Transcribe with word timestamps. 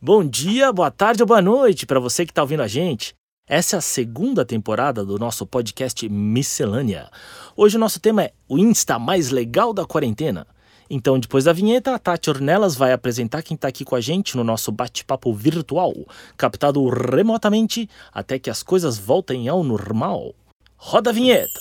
Bom 0.00 0.24
dia, 0.24 0.72
boa 0.72 0.92
tarde 0.92 1.24
ou 1.24 1.26
boa 1.26 1.42
noite 1.42 1.84
para 1.84 1.98
você 1.98 2.24
que 2.24 2.30
está 2.30 2.40
ouvindo 2.40 2.62
a 2.62 2.68
gente. 2.68 3.14
Essa 3.48 3.74
é 3.74 3.78
a 3.78 3.82
segunda 3.82 4.44
temporada 4.44 5.04
do 5.04 5.18
nosso 5.18 5.44
podcast 5.44 6.08
Miscelânea. 6.08 7.10
Hoje 7.56 7.76
o 7.76 7.80
nosso 7.80 7.98
tema 7.98 8.22
é 8.22 8.32
o 8.48 8.56
Insta 8.56 8.96
mais 8.96 9.30
legal 9.30 9.74
da 9.74 9.84
quarentena. 9.84 10.46
Então, 10.88 11.18
depois 11.18 11.46
da 11.46 11.52
vinheta, 11.52 11.96
a 11.96 11.98
Tati 11.98 12.30
Ornelas 12.30 12.76
vai 12.76 12.92
apresentar 12.92 13.42
quem 13.42 13.56
está 13.56 13.66
aqui 13.66 13.84
com 13.84 13.96
a 13.96 14.00
gente 14.00 14.36
no 14.36 14.44
nosso 14.44 14.70
bate-papo 14.70 15.34
virtual, 15.34 15.92
captado 16.36 16.88
remotamente 16.88 17.90
até 18.12 18.38
que 18.38 18.50
as 18.50 18.62
coisas 18.62 18.96
voltem 18.98 19.48
ao 19.48 19.64
normal. 19.64 20.32
Roda 20.76 21.10
a 21.10 21.12
vinheta! 21.12 21.58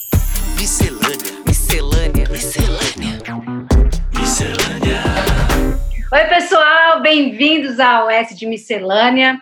Miscelânea, 0.55 1.41
miscelânea, 1.43 2.29
miscelânea. 2.29 3.19
Miscelânea. 4.13 5.36
Oi, 6.09 6.23
pessoal, 6.29 7.01
bem-vindos 7.01 7.81
ao 7.81 8.09
S 8.09 8.33
de 8.33 8.45
Miscelânea. 8.45 9.41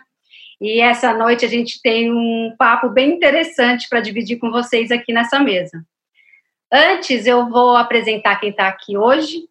E 0.59 0.81
essa 0.81 1.13
noite 1.13 1.45
a 1.45 1.47
gente 1.47 1.79
tem 1.79 2.11
um 2.11 2.55
papo 2.57 2.89
bem 2.89 3.11
interessante 3.13 3.87
para 3.87 3.99
dividir 3.99 4.39
com 4.39 4.49
vocês 4.49 4.89
aqui 4.89 5.13
nessa 5.13 5.39
mesa. 5.39 5.85
Antes, 6.73 7.27
eu 7.27 7.47
vou 7.47 7.77
apresentar 7.77 8.39
quem 8.39 8.49
está 8.49 8.67
aqui 8.67 8.97
hoje. 8.97 9.43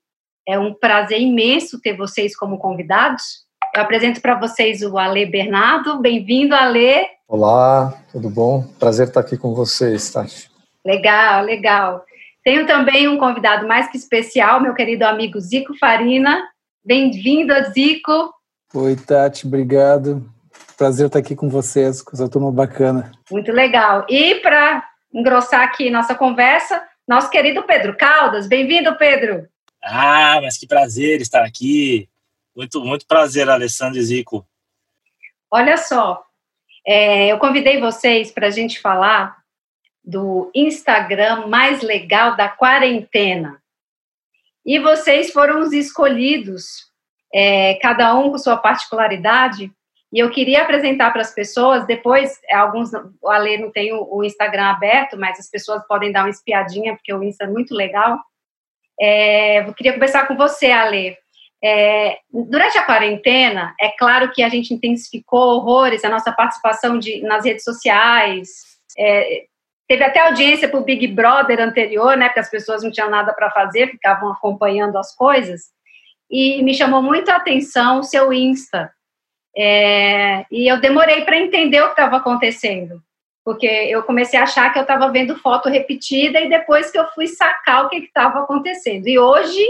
É 0.47 0.59
um 0.59 0.75
prazer 0.75 1.21
imenso 1.21 1.81
ter 1.81 1.97
vocês 1.97 2.37
como 2.37 2.59
convidados. 2.59 3.45
Eu 3.73 3.83
apresento 3.83 4.21
para 4.21 4.35
vocês 4.35 4.83
o 4.83 4.99
Ale 4.99 5.25
Bernardo. 5.25 6.01
Bem-vindo, 6.01 6.53
Ale. 6.53 7.07
Olá, 7.29 7.95
tudo 8.11 8.29
bom? 8.29 8.65
Prazer 8.81 9.07
estar 9.07 9.21
aqui 9.21 9.37
com 9.37 9.55
vocês, 9.55 10.11
Tati. 10.11 10.51
Legal, 10.85 11.45
legal. 11.45 12.05
Tenho 12.43 12.67
também 12.67 13.07
um 13.07 13.19
convidado 13.19 13.69
mais 13.69 13.89
que 13.89 13.97
especial, 13.97 14.61
meu 14.61 14.75
querido 14.75 15.05
amigo 15.05 15.39
Zico 15.39 15.79
Farina. 15.79 16.53
Bem-vindo, 16.87 17.55
Zico. 17.73 18.35
Oi, 18.75 18.95
Tati, 18.95 19.47
obrigado. 19.47 20.31
Prazer 20.77 21.07
estar 21.07 21.19
aqui 21.19 21.35
com 21.35 21.49
vocês, 21.49 22.03
com 22.03 22.15
essa 22.15 22.29
turma 22.29 22.53
bacana. 22.53 23.11
Muito 23.31 23.51
legal. 23.51 24.05
E 24.07 24.35
para 24.41 24.87
engrossar 25.11 25.63
aqui 25.63 25.89
nossa 25.89 26.15
conversa, 26.15 26.87
nosso 27.09 27.31
querido 27.31 27.63
Pedro 27.63 27.97
Caldas. 27.97 28.47
Bem-vindo, 28.47 28.95
Pedro. 28.99 29.49
Ah, 29.83 30.39
mas 30.43 30.59
que 30.59 30.67
prazer 30.67 31.23
estar 31.23 31.43
aqui. 31.43 32.07
Muito, 32.55 32.85
muito 32.85 33.07
prazer, 33.07 33.49
Alessandro 33.49 33.99
e 33.99 34.03
Zico. 34.03 34.47
Olha 35.51 35.79
só, 35.79 36.23
é, 36.87 37.29
eu 37.29 37.39
convidei 37.39 37.81
vocês 37.81 38.31
para 38.31 38.49
a 38.49 38.51
gente 38.51 38.79
falar 38.79 39.39
do 40.05 40.51
Instagram 40.55 41.47
mais 41.47 41.81
legal 41.81 42.37
da 42.37 42.51
quarentena. 42.51 43.64
E 44.65 44.79
vocês 44.79 45.33
foram 45.33 45.61
os 45.61 45.73
escolhidos, 45.73 46.91
é, 47.33 47.75
cada 47.83 48.15
um 48.17 48.31
com 48.31 48.39
sua 48.39 48.57
particularidade. 48.57 49.71
E 50.13 50.19
eu 50.19 50.31
queria 50.31 50.63
apresentar 50.63 51.11
para 51.13 51.23
as 51.23 51.35
pessoas, 51.35 51.87
depois, 51.87 52.41
alguns, 52.51 52.91
o 53.21 53.29
Ale 53.29 53.59
não 53.59 53.71
tem 53.71 53.93
o, 53.93 54.07
o, 54.09 54.25
Instagram 54.25 54.67
aberto, 54.67 55.19
mas 55.19 55.39
as 55.39 55.51
pessoas 55.51 55.85
podem 55.87 56.13
dar 56.13 56.23
uma 56.23 56.31
espiadinha, 56.31 56.95
porque 56.95 57.13
o 57.13 57.23
Insta 57.23 57.45
é 57.45 57.49
muito 57.49 57.75
legal. 57.75 58.21
É, 59.01 59.69
eu 59.69 59.75
queria 59.75 59.93
conversar 59.93 60.27
com 60.29 60.37
você, 60.37 60.71
Ale. 60.71 61.17
É, 61.63 62.19
durante 62.31 62.79
a 62.79 62.85
quarentena, 62.85 63.75
é 63.81 63.89
claro 63.99 64.31
que 64.33 64.43
a 64.43 64.49
gente 64.49 64.73
intensificou 64.73 65.57
horrores 65.57 66.05
a 66.05 66.11
nossa 66.11 66.31
participação 66.31 66.99
de, 66.99 67.21
nas 67.23 67.45
redes 67.45 67.65
sociais, 67.65 68.79
é, 68.97 69.47
Teve 69.87 70.03
até 70.03 70.21
audiência 70.21 70.69
para 70.69 70.81
o 70.81 70.85
Big 70.85 71.07
Brother 71.09 71.61
anterior, 71.61 72.17
né? 72.17 72.27
Porque 72.27 72.41
as 72.41 72.51
pessoas 72.51 72.83
não 72.83 72.91
tinham 72.91 73.11
nada 73.11 73.33
para 73.35 73.51
fazer, 73.51 73.91
ficavam 73.91 74.33
acompanhando 74.33 74.97
as 74.97 75.15
coisas. 75.15 75.73
E 76.31 76.63
me 76.63 76.73
chamou 76.73 77.03
muito 77.03 77.31
a 77.31 77.37
atenção 77.37 78.01
o 78.01 78.03
seu 78.03 78.33
Insta. 78.33 78.91
É, 79.57 80.45
e 80.51 80.71
eu 80.71 80.81
demorei 80.81 81.25
para 81.25 81.39
entender 81.39 81.81
o 81.81 81.87
que 81.87 81.91
estava 81.93 82.17
acontecendo. 82.17 83.01
Porque 83.45 83.67
eu 83.67 84.03
comecei 84.03 84.39
a 84.39 84.45
achar 84.45 84.73
que 84.73 84.79
eu 84.79 84.83
estava 84.83 85.11
vendo 85.13 85.39
foto 85.39 85.69
repetida 85.69 86.41
e 86.41 86.49
depois 86.49 86.91
que 86.91 86.99
eu 86.99 87.07
fui 87.09 87.27
sacar 87.27 87.85
o 87.85 87.89
que 87.91 87.97
estava 87.97 88.41
acontecendo. 88.41 89.07
E 89.07 89.19
hoje 89.19 89.63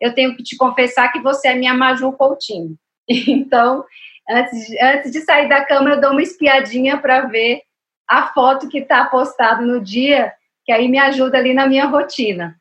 eu 0.00 0.14
tenho 0.14 0.34
que 0.34 0.42
te 0.42 0.56
confessar 0.56 1.12
que 1.12 1.20
você 1.20 1.48
é 1.48 1.54
minha 1.54 1.74
Maju 1.74 2.12
Coutinho. 2.12 2.76
Então, 3.08 3.84
antes, 4.30 4.70
antes 4.80 5.10
de 5.10 5.20
sair 5.22 5.48
da 5.48 5.64
cama, 5.64 5.90
eu 5.90 6.00
dou 6.00 6.12
uma 6.12 6.22
espiadinha 6.22 6.96
para 6.96 7.22
ver 7.22 7.62
a 8.10 8.26
foto 8.26 8.68
que 8.68 8.78
está 8.78 9.04
postada 9.04 9.62
no 9.62 9.80
dia, 9.80 10.32
que 10.64 10.72
aí 10.72 10.88
me 10.88 10.98
ajuda 10.98 11.38
ali 11.38 11.54
na 11.54 11.68
minha 11.68 11.86
rotina. 11.86 12.56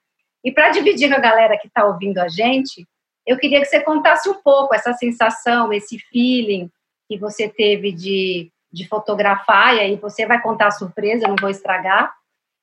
E 0.46 0.52
para 0.52 0.70
dividir 0.70 1.10
com 1.10 1.16
a 1.16 1.20
galera 1.20 1.58
que 1.58 1.68
está 1.68 1.86
ouvindo 1.86 2.20
a 2.20 2.30
gente, 2.30 2.88
eu 3.26 3.36
queria 3.36 3.60
que 3.60 3.66
você 3.66 3.80
contasse 3.80 4.30
um 4.30 4.36
pouco 4.36 4.76
essa 4.76 4.94
sensação, 4.94 5.74
esse 5.74 5.98
feeling 5.98 6.70
que 7.10 7.18
você 7.18 7.50
teve 7.50 7.92
de, 7.92 8.52
de 8.72 8.88
fotografar, 8.88 9.76
e 9.76 9.80
aí 9.80 9.96
você 9.96 10.28
vai 10.28 10.40
contar 10.40 10.68
a 10.68 10.72
surpresa, 10.72 11.28
não 11.28 11.36
vou 11.36 11.50
estragar. 11.50 12.14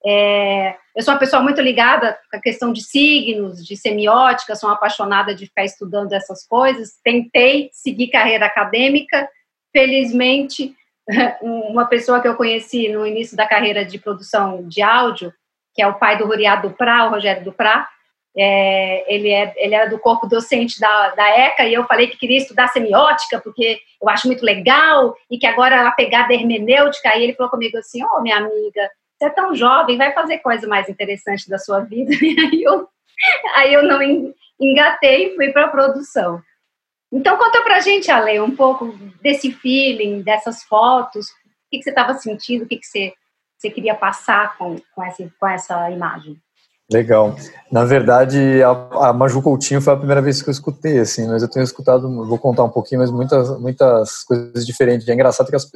É, 0.07 0.77
eu 0.95 1.03
sou 1.03 1.13
uma 1.13 1.19
pessoa 1.19 1.43
muito 1.43 1.61
ligada 1.61 2.17
com 2.31 2.37
a 2.37 2.41
questão 2.41 2.73
de 2.73 2.85
signos, 2.85 3.67
de 3.67 3.77
semiótica, 3.77 4.55
sou 4.55 4.71
apaixonada 4.71 5.35
de 5.35 5.47
ficar 5.47 5.65
estudando 5.65 6.13
essas 6.13 6.47
coisas. 6.47 7.01
Tentei 7.03 7.69
seguir 7.73 8.09
carreira 8.09 8.47
acadêmica, 8.47 9.29
felizmente 9.73 10.73
uma 11.41 11.87
pessoa 11.87 12.21
que 12.21 12.29
eu 12.29 12.37
conheci 12.37 12.89
no 12.89 13.07
início 13.07 13.37
da 13.37 13.47
carreira 13.47 13.85
de 13.85 13.99
produção 13.99 14.67
de 14.69 14.83
áudio, 14.83 15.33
que 15.75 15.83
é 15.83 15.87
o 15.87 15.95
pai 15.95 16.19
do 16.19 16.27
Ruriado 16.27 16.69
Duprá, 16.69 17.07
o 17.07 17.11
Rogério 17.11 17.45
Duprá, 17.45 17.89
é, 18.39 19.15
ele, 19.15 19.31
é, 19.31 19.55
ele 19.57 19.75
era 19.75 19.89
do 19.89 19.99
corpo 19.99 20.27
docente 20.27 20.79
da, 20.79 21.15
da 21.15 21.29
ECA, 21.29 21.65
e 21.65 21.73
eu 21.73 21.85
falei 21.85 22.07
que 22.09 22.19
queria 22.19 22.37
estudar 22.37 22.69
semiótica, 22.69 23.41
porque 23.41 23.81
eu 24.01 24.09
acho 24.09 24.27
muito 24.27 24.45
legal, 24.45 25.17
e 25.31 25.39
que 25.39 25.47
agora 25.47 25.89
a 25.89 25.91
pegada 25.91 26.35
hermenêutica, 26.35 27.17
e 27.17 27.25
ele 27.25 27.35
falou 27.35 27.51
comigo 27.51 27.79
assim, 27.79 28.05
ô, 28.05 28.09
oh, 28.13 28.21
minha 28.21 28.37
amiga, 28.37 28.91
você 29.17 29.27
é 29.27 29.31
tão 29.31 29.55
jovem, 29.55 29.97
vai 29.97 30.13
fazer 30.13 30.39
coisa 30.39 30.67
mais 30.67 30.89
interessante 30.89 31.49
da 31.49 31.59
sua 31.59 31.81
vida, 31.81 32.13
e 32.23 32.39
aí 32.39 32.63
eu, 32.63 32.87
aí 33.55 33.73
eu 33.73 33.83
não 33.83 34.03
engatei 34.61 35.29
e 35.29 35.37
fui 35.37 35.51
para 35.51 35.65
a 35.65 35.69
produção. 35.69 36.43
Então, 37.17 37.39
conta 37.39 37.63
pra 37.63 37.81
gente, 37.81 38.11
Ale, 38.11 38.39
um 38.41 38.55
pouco 38.55 38.95
desse 39.23 39.51
feeling, 39.51 40.21
dessas 40.21 40.63
fotos, 40.63 41.29
o 41.29 41.33
que, 41.71 41.79
que 41.79 41.83
você 41.83 41.89
estava 41.89 42.13
sentindo, 42.13 42.65
o 42.65 42.69
que, 42.69 42.77
que 42.77 42.87
você, 42.87 43.15
você 43.57 43.71
queria 43.71 43.95
passar 43.95 44.59
com, 44.59 44.77
com, 44.95 45.03
essa, 45.03 45.27
com 45.41 45.49
essa 45.49 45.91
imagem. 45.91 46.37
Legal. 46.93 47.35
Na 47.73 47.87
verdade, 47.87 48.63
a, 48.63 49.09
a 49.09 49.13
Maju 49.15 49.41
Coutinho 49.41 49.81
foi 49.81 49.95
a 49.95 49.97
primeira 49.97 50.21
vez 50.21 50.43
que 50.43 50.51
eu 50.51 50.53
escutei, 50.53 50.99
assim, 50.99 51.27
mas 51.27 51.43
eu 51.43 51.51
tenho 51.51 51.65
escutado, 51.65 52.03
vou 52.27 52.39
contar 52.39 52.65
um 52.65 52.69
pouquinho, 52.69 53.01
mas 53.01 53.11
muitas, 53.11 53.59
muitas 53.59 54.23
coisas 54.23 54.67
diferentes. 54.67 55.09
É 55.09 55.15
engraçado 55.15 55.49
que 55.49 55.57
as, 55.57 55.67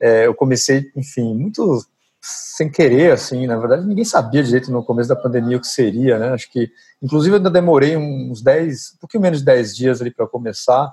é, 0.00 0.26
eu 0.26 0.34
comecei, 0.34 0.90
enfim, 0.96 1.34
muito 1.34 1.86
sem 2.26 2.70
querer, 2.70 3.12
assim, 3.12 3.46
na 3.46 3.58
verdade, 3.58 3.86
ninguém 3.86 4.04
sabia 4.04 4.42
direito 4.42 4.72
no 4.72 4.82
começo 4.82 5.10
da 5.10 5.16
pandemia 5.16 5.58
o 5.58 5.60
que 5.60 5.66
seria, 5.66 6.18
né? 6.18 6.30
Acho 6.30 6.50
que, 6.50 6.70
inclusive, 7.02 7.34
eu 7.34 7.36
ainda 7.36 7.50
demorei 7.50 7.98
uns 7.98 8.40
10, 8.40 8.94
um 8.94 8.98
pouquinho 8.98 9.22
menos 9.22 9.40
de 9.40 9.44
10 9.44 9.76
dias 9.76 10.00
ali 10.00 10.10
para 10.10 10.26
começar, 10.26 10.90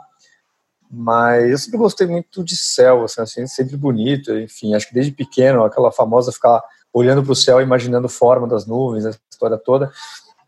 mas 0.91 1.49
eu 1.49 1.57
sempre 1.57 1.77
gostei 1.77 2.05
muito 2.05 2.43
de 2.43 2.57
céu, 2.57 3.05
assim, 3.05 3.21
assim, 3.21 3.47
sempre 3.47 3.77
bonito, 3.77 4.37
enfim, 4.37 4.75
acho 4.75 4.89
que 4.89 4.93
desde 4.93 5.13
pequeno, 5.13 5.63
aquela 5.63 5.89
famosa 5.89 6.33
ficar 6.33 6.61
olhando 6.91 7.23
para 7.23 7.31
o 7.31 7.35
céu, 7.35 7.61
imaginando 7.61 8.09
forma 8.09 8.45
das 8.45 8.65
nuvens, 8.65 9.05
a 9.05 9.11
história 9.31 9.57
toda, 9.57 9.89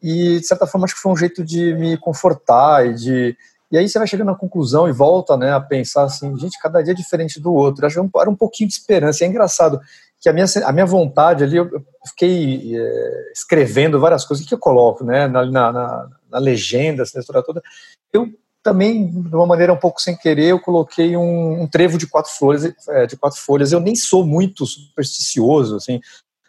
e 0.01 0.41
de 0.41 0.45
certa 0.45 0.67
forma 0.67 0.83
acho 0.83 0.95
que 0.95 1.01
foi 1.01 1.13
um 1.13 1.17
jeito 1.17 1.45
de 1.45 1.73
me 1.75 1.97
confortar 1.97 2.85
e 2.85 2.93
de 2.93 3.37
e 3.73 3.77
aí 3.77 3.89
você 3.89 3.97
vai 3.97 4.07
chegando 4.07 4.29
à 4.29 4.35
conclusão 4.35 4.87
e 4.87 4.91
volta 4.91 5.35
né, 5.35 5.51
a 5.51 5.59
pensar 5.59 6.03
assim, 6.03 6.37
gente, 6.37 6.59
cada 6.59 6.83
dia 6.83 6.93
é 6.93 6.95
diferente 6.95 7.39
do 7.39 7.51
outro. 7.51 7.87
Que 7.89 7.99
era 8.19 8.29
um 8.29 8.35
pouquinho 8.35 8.69
de 8.69 8.75
esperança. 8.75 9.23
E 9.23 9.25
é 9.25 9.29
engraçado 9.31 9.81
que 10.23 10.29
a 10.29 10.33
minha, 10.33 10.45
a 10.63 10.71
minha 10.71 10.85
vontade 10.85 11.43
ali, 11.43 11.57
eu 11.57 11.69
fiquei 12.07 12.77
é, 12.77 13.31
escrevendo 13.33 13.99
várias 13.99 14.23
coisas, 14.23 14.45
o 14.45 14.47
que 14.47 14.53
eu 14.53 14.59
coloco, 14.59 15.03
né, 15.03 15.27
na, 15.27 15.45
na, 15.45 16.09
na 16.31 16.39
legenda, 16.39 17.03
essa 17.03 17.19
história 17.19 17.43
toda, 17.43 17.61
eu 18.13 18.29
também, 18.63 19.11
de 19.11 19.35
uma 19.35 19.45
maneira 19.45 19.73
um 19.73 19.77
pouco 19.77 20.01
sem 20.01 20.15
querer, 20.15 20.45
eu 20.45 20.61
coloquei 20.61 21.17
um, 21.17 21.63
um 21.63 21.67
trevo 21.67 21.97
de 21.97 22.07
quatro 22.07 22.31
folhas, 22.31 22.73
é, 22.87 23.05
de 23.05 23.17
quatro 23.17 23.37
folhas, 23.37 23.73
eu 23.73 23.81
nem 23.81 23.97
sou 23.97 24.25
muito 24.25 24.65
supersticioso, 24.65 25.75
assim, 25.75 25.99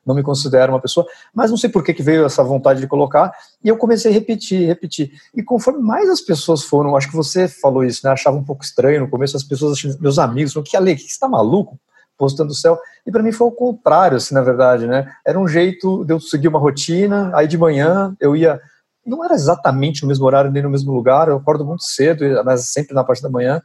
não 0.06 0.14
me 0.14 0.22
considero 0.22 0.72
uma 0.72 0.80
pessoa, 0.80 1.04
mas 1.34 1.50
não 1.50 1.56
sei 1.56 1.68
por 1.68 1.82
que, 1.82 1.92
que 1.92 2.02
veio 2.02 2.24
essa 2.24 2.44
vontade 2.44 2.80
de 2.80 2.86
colocar, 2.86 3.32
e 3.64 3.68
eu 3.68 3.76
comecei 3.76 4.12
a 4.12 4.14
repetir, 4.14 4.68
repetir, 4.68 5.10
e 5.34 5.42
conforme 5.42 5.82
mais 5.82 6.08
as 6.08 6.20
pessoas 6.20 6.62
foram, 6.62 6.96
acho 6.96 7.10
que 7.10 7.16
você 7.16 7.48
falou 7.48 7.82
isso, 7.82 8.06
né, 8.06 8.12
achava 8.12 8.36
um 8.36 8.44
pouco 8.44 8.62
estranho 8.62 9.00
no 9.00 9.10
começo, 9.10 9.36
as 9.36 9.42
pessoas, 9.42 9.82
meus 9.98 10.20
amigos, 10.20 10.52
falaram, 10.52 10.70
que 10.70 10.76
Ale, 10.76 10.94
que 10.94 11.02
você 11.10 11.18
tá 11.18 11.28
maluco? 11.28 11.76
Postando 12.16 12.52
o 12.52 12.54
céu. 12.54 12.78
E 13.06 13.10
para 13.10 13.22
mim 13.22 13.32
foi 13.32 13.46
o 13.46 13.52
contrário, 13.52 14.16
assim, 14.16 14.34
na 14.34 14.42
verdade, 14.42 14.86
né? 14.86 15.10
Era 15.26 15.38
um 15.38 15.48
jeito 15.48 16.04
de 16.04 16.12
eu 16.14 16.20
seguir 16.20 16.48
uma 16.48 16.58
rotina, 16.58 17.30
aí 17.34 17.46
de 17.46 17.58
manhã 17.58 18.14
eu 18.20 18.34
ia. 18.36 18.60
Não 19.04 19.22
era 19.22 19.34
exatamente 19.34 20.02
no 20.02 20.08
mesmo 20.08 20.24
horário 20.24 20.50
nem 20.50 20.62
no 20.62 20.70
mesmo 20.70 20.92
lugar, 20.92 21.28
eu 21.28 21.36
acordo 21.36 21.64
muito 21.64 21.84
cedo, 21.84 22.24
mas 22.44 22.70
sempre 22.70 22.94
na 22.94 23.04
parte 23.04 23.22
da 23.22 23.28
manhã. 23.28 23.60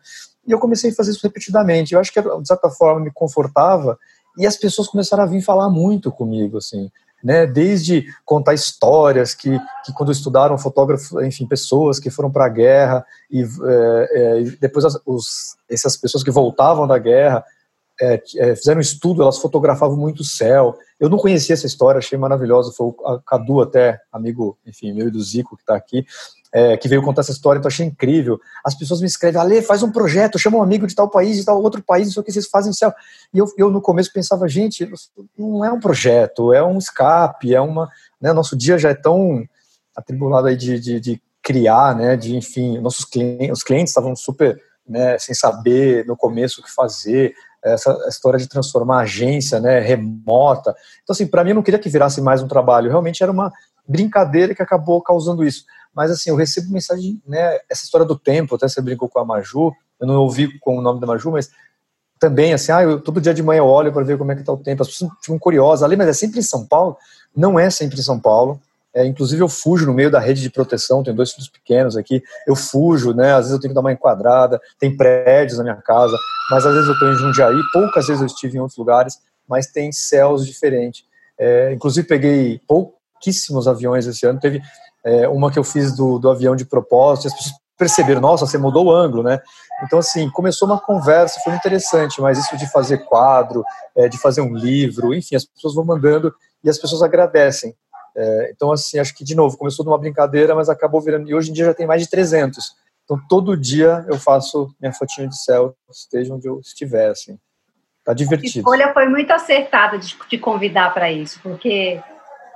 E 0.45 0.51
eu 0.51 0.59
comecei 0.59 0.91
a 0.91 0.95
fazer 0.95 1.11
isso 1.11 1.21
repetidamente. 1.23 1.93
Eu 1.93 1.99
acho 1.99 2.11
que, 2.11 2.21
de 2.21 2.47
certa 2.47 2.69
forma, 2.69 2.99
me 2.99 3.11
confortava 3.11 3.97
e 4.37 4.45
as 4.45 4.57
pessoas 4.57 4.87
começaram 4.87 5.23
a 5.23 5.27
vir 5.27 5.41
falar 5.41 5.69
muito 5.69 6.11
comigo, 6.11 6.57
assim. 6.57 6.89
né? 7.23 7.45
Desde 7.45 8.05
contar 8.25 8.53
histórias 8.53 9.33
que, 9.33 9.59
que 9.85 9.93
quando 9.93 10.11
estudaram 10.11 10.57
fotógrafos, 10.57 11.11
enfim, 11.23 11.45
pessoas 11.45 11.99
que 11.99 12.09
foram 12.09 12.31
para 12.31 12.45
a 12.45 12.49
guerra 12.49 13.05
e 13.29 13.43
é, 13.43 14.09
é, 14.13 14.43
depois 14.59 14.85
as, 14.85 14.99
os, 15.05 15.55
essas 15.69 15.97
pessoas 15.97 16.23
que 16.23 16.31
voltavam 16.31 16.87
da 16.87 16.97
guerra 16.97 17.43
é, 18.01 18.21
é, 18.37 18.55
fizeram 18.55 18.77
um 18.77 18.81
estudo, 18.81 19.21
elas 19.21 19.37
fotografavam 19.37 19.97
muito 19.97 20.21
o 20.21 20.25
céu. 20.25 20.77
Eu 20.99 21.09
não 21.09 21.17
conhecia 21.17 21.53
essa 21.53 21.67
história, 21.67 21.99
achei 21.99 22.17
maravilhosa. 22.17 22.71
Foi 22.71 22.87
o 22.87 23.19
Cadu 23.21 23.61
até, 23.61 23.99
amigo, 24.11 24.57
enfim, 24.65 24.93
meu 24.93 25.07
e 25.07 25.11
do 25.11 25.21
Zico 25.21 25.55
que 25.55 25.63
está 25.63 25.75
aqui, 25.75 26.05
é, 26.51 26.77
que 26.77 26.87
veio 26.87 27.03
contar 27.03 27.21
essa 27.21 27.31
história, 27.31 27.59
então 27.59 27.67
achei 27.67 27.85
incrível. 27.85 28.39
As 28.65 28.75
pessoas 28.75 29.01
me 29.01 29.07
escrevem, 29.07 29.39
Ale, 29.39 29.61
faz 29.61 29.83
um 29.83 29.91
projeto, 29.91 30.39
chama 30.39 30.57
um 30.57 30.63
amigo 30.63 30.87
de 30.87 30.95
tal 30.95 31.09
país, 31.09 31.37
de 31.37 31.45
tal 31.45 31.61
outro 31.61 31.83
país, 31.83 32.07
não 32.07 32.13
sei 32.13 32.21
o 32.21 32.23
que 32.23 32.31
vocês 32.31 32.47
fazem 32.47 32.69
no 32.69 32.75
céu. 32.75 32.93
E 33.33 33.37
eu, 33.37 33.45
eu 33.57 33.69
no 33.69 33.81
começo 33.81 34.11
pensava, 34.11 34.47
gente, 34.47 34.89
não 35.37 35.63
é 35.63 35.71
um 35.71 35.79
projeto, 35.79 36.53
é 36.53 36.63
um 36.63 36.77
escape, 36.77 37.53
é 37.53 37.61
uma. 37.61 37.89
Né, 38.19 38.33
nosso 38.33 38.57
dia 38.57 38.77
já 38.77 38.89
é 38.89 38.95
tão 38.95 39.43
atribulado 39.95 40.47
aí 40.47 40.55
de, 40.55 40.79
de, 40.79 40.99
de 40.99 41.21
criar, 41.41 41.95
né, 41.95 42.15
de 42.15 42.35
enfim, 42.35 42.79
nossos 42.79 43.05
clientes, 43.05 43.57
os 43.57 43.63
clientes 43.63 43.91
estavam 43.91 44.15
super 44.15 44.59
né, 44.87 45.17
sem 45.19 45.35
saber 45.35 46.05
no 46.05 46.17
começo 46.17 46.59
o 46.59 46.63
que 46.63 46.71
fazer, 46.71 47.33
essa 47.63 47.91
história 48.07 48.39
de 48.39 48.47
transformar 48.47 49.01
agência 49.01 49.59
né, 49.59 49.79
remota. 49.79 50.75
Então, 51.03 51.13
assim, 51.13 51.27
para 51.27 51.43
mim, 51.43 51.51
eu 51.51 51.55
não 51.55 51.63
queria 51.63 51.79
que 51.79 51.89
virasse 51.89 52.21
mais 52.21 52.41
um 52.41 52.47
trabalho, 52.47 52.89
realmente 52.89 53.21
era 53.21 53.31
uma 53.31 53.51
brincadeira 53.87 54.53
que 54.53 54.61
acabou 54.61 55.01
causando 55.01 55.43
isso. 55.43 55.65
Mas 55.93 56.11
assim, 56.11 56.29
eu 56.29 56.35
recebo 56.35 56.71
mensagem, 56.71 57.21
né? 57.27 57.57
Essa 57.69 57.83
história 57.83 58.05
do 58.05 58.17
tempo, 58.17 58.55
até 58.55 58.67
você 58.67 58.81
brincou 58.81 59.09
com 59.09 59.19
a 59.19 59.25
Maju, 59.25 59.73
eu 59.99 60.07
não 60.07 60.15
ouvi 60.21 60.59
com 60.59 60.77
o 60.77 60.81
nome 60.81 61.01
da 61.01 61.07
Maju, 61.07 61.31
mas 61.31 61.49
também 62.19 62.53
assim, 62.53 62.71
ah, 62.71 62.83
eu, 62.83 63.01
todo 63.01 63.21
dia 63.21 63.33
de 63.33 63.41
manhã 63.41 63.59
eu 63.59 63.65
olho 63.65 63.91
para 63.91 64.03
ver 64.03 64.17
como 64.17 64.31
é 64.31 64.35
que 64.35 64.41
está 64.41 64.53
o 64.53 64.57
tempo. 64.57 64.81
As 64.83 64.89
pessoas 64.89 65.11
ficam 65.21 65.39
curiosas. 65.39 65.83
Ali, 65.83 65.95
mas 65.95 66.07
é 66.07 66.13
sempre 66.13 66.39
em 66.39 66.43
São 66.43 66.65
Paulo? 66.65 66.97
Não 67.35 67.59
é 67.59 67.69
sempre 67.69 67.99
em 67.99 68.03
São 68.03 68.19
Paulo. 68.19 68.61
É, 68.93 69.05
inclusive 69.05 69.41
eu 69.41 69.47
fujo 69.47 69.85
no 69.85 69.93
meio 69.93 70.09
da 70.09 70.19
rede 70.19 70.41
de 70.41 70.49
proteção, 70.49 71.03
tenho 71.03 71.15
dois 71.15 71.31
filhos 71.31 71.49
pequenos 71.49 71.95
aqui, 71.95 72.23
eu 72.47 72.55
fujo, 72.55 73.13
né? 73.13 73.33
Às 73.33 73.45
vezes 73.45 73.51
eu 73.51 73.59
tenho 73.59 73.71
que 73.71 73.75
dar 73.75 73.81
uma 73.81 73.91
enquadrada, 73.91 74.59
tem 74.79 74.95
prédios 74.95 75.57
na 75.57 75.63
minha 75.63 75.75
casa, 75.75 76.17
mas 76.49 76.65
às 76.65 76.73
vezes 76.73 76.87
eu 76.87 76.93
estou 76.93 77.11
em 77.11 77.15
Jundiaí, 77.15 77.61
poucas 77.71 78.07
vezes 78.07 78.21
eu 78.21 78.27
estive 78.27 78.57
em 78.57 78.61
outros 78.61 78.77
lugares, 78.77 79.19
mas 79.47 79.67
tem 79.67 79.91
céus 79.91 80.45
diferentes. 80.45 81.03
É, 81.37 81.71
inclusive 81.71 82.07
peguei 82.07 82.59
pouquíssimos 82.67 83.67
aviões 83.67 84.07
esse 84.07 84.25
ano, 84.25 84.39
teve 84.39 84.61
é, 85.03 85.27
uma 85.27 85.51
que 85.51 85.59
eu 85.59 85.63
fiz 85.63 85.95
do, 85.95 86.17
do 86.17 86.29
avião 86.29 86.55
de 86.55 86.65
propósito, 86.65 87.27
as 87.27 87.33
pessoas 87.33 87.55
perceberam, 87.77 88.19
nossa, 88.19 88.45
você 88.45 88.57
mudou 88.57 88.87
o 88.87 88.91
ângulo, 88.91 89.23
né? 89.23 89.39
Então, 89.83 89.99
assim, 89.99 90.29
começou 90.29 90.67
uma 90.67 90.79
conversa, 90.79 91.39
foi 91.41 91.53
interessante, 91.55 92.19
mas 92.19 92.37
isso 92.37 92.57
de 92.57 92.69
fazer 92.69 93.05
quadro, 93.05 93.63
é, 93.95 94.09
de 94.09 94.17
fazer 94.17 94.41
um 94.41 94.53
livro, 94.53 95.13
enfim, 95.13 95.35
as 95.35 95.45
pessoas 95.45 95.73
vão 95.73 95.85
mandando 95.85 96.33
e 96.61 96.69
as 96.69 96.77
pessoas 96.77 97.01
agradecem. 97.01 97.73
É, 98.15 98.51
então, 98.53 98.71
assim, 98.71 98.99
acho 98.99 99.15
que, 99.15 99.23
de 99.23 99.35
novo, 99.35 99.57
começou 99.57 99.83
de 99.83 99.89
uma 99.89 99.97
brincadeira, 99.97 100.55
mas 100.55 100.69
acabou 100.69 101.01
virando, 101.01 101.29
e 101.29 101.33
hoje 101.33 101.49
em 101.49 101.53
dia 101.53 101.65
já 101.65 101.73
tem 101.73 101.87
mais 101.87 102.01
de 102.01 102.09
300. 102.09 102.75
Então, 103.03 103.19
todo 103.27 103.57
dia 103.57 104.05
eu 104.07 104.19
faço 104.19 104.73
minha 104.79 104.93
fotinha 104.93 105.27
de 105.27 105.37
céu, 105.41 105.75
esteja 105.89 106.33
onde 106.33 106.47
eu 106.47 106.59
estiver, 106.59 107.09
assim. 107.09 107.39
Tá 108.03 108.13
divertido. 108.13 108.59
A 108.59 108.59
escolha 108.59 108.93
foi 108.93 109.07
muito 109.07 109.31
acertada 109.31 109.97
de 109.97 110.15
te 110.27 110.37
convidar 110.37 110.93
para 110.93 111.11
isso, 111.11 111.39
porque 111.41 112.01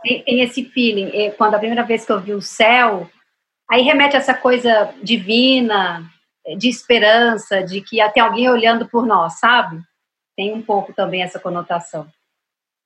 tem, 0.03 0.23
esse 0.41 0.65
feeling. 0.65 1.31
Quando 1.37 1.55
a 1.55 1.59
primeira 1.59 1.83
vez 1.83 2.05
que 2.05 2.11
eu 2.11 2.19
vi 2.19 2.33
o 2.33 2.41
céu, 2.41 3.09
aí 3.69 3.81
remete 3.81 4.15
a 4.15 4.19
essa 4.19 4.33
coisa 4.33 4.93
divina, 5.01 6.03
de 6.57 6.69
esperança, 6.69 7.63
de 7.63 7.81
que 7.81 7.97
tem 8.11 8.21
alguém 8.21 8.49
olhando 8.49 8.87
por 8.87 9.05
nós, 9.05 9.39
sabe? 9.39 9.81
Tem 10.35 10.53
um 10.53 10.61
pouco 10.61 10.93
também 10.93 11.23
essa 11.23 11.39
conotação. 11.39 12.07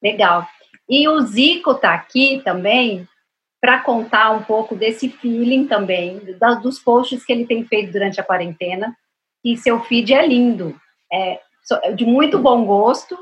Legal. 0.01 0.47
E 0.89 1.07
o 1.07 1.19
Zico 1.21 1.71
está 1.71 1.93
aqui 1.93 2.41
também 2.43 3.07
para 3.59 3.79
contar 3.81 4.31
um 4.31 4.43
pouco 4.43 4.75
desse 4.75 5.09
feeling 5.09 5.67
também, 5.67 6.21
dos 6.61 6.79
posts 6.79 7.25
que 7.25 7.33
ele 7.33 7.45
tem 7.45 7.65
feito 7.65 7.91
durante 7.91 8.19
a 8.21 8.23
quarentena. 8.23 8.95
E 9.43 9.57
seu 9.57 9.79
feed 9.81 10.13
é 10.13 10.25
lindo, 10.25 10.75
é 11.11 11.39
de 11.95 12.05
muito 12.05 12.39
bom 12.39 12.65
gosto 12.65 13.17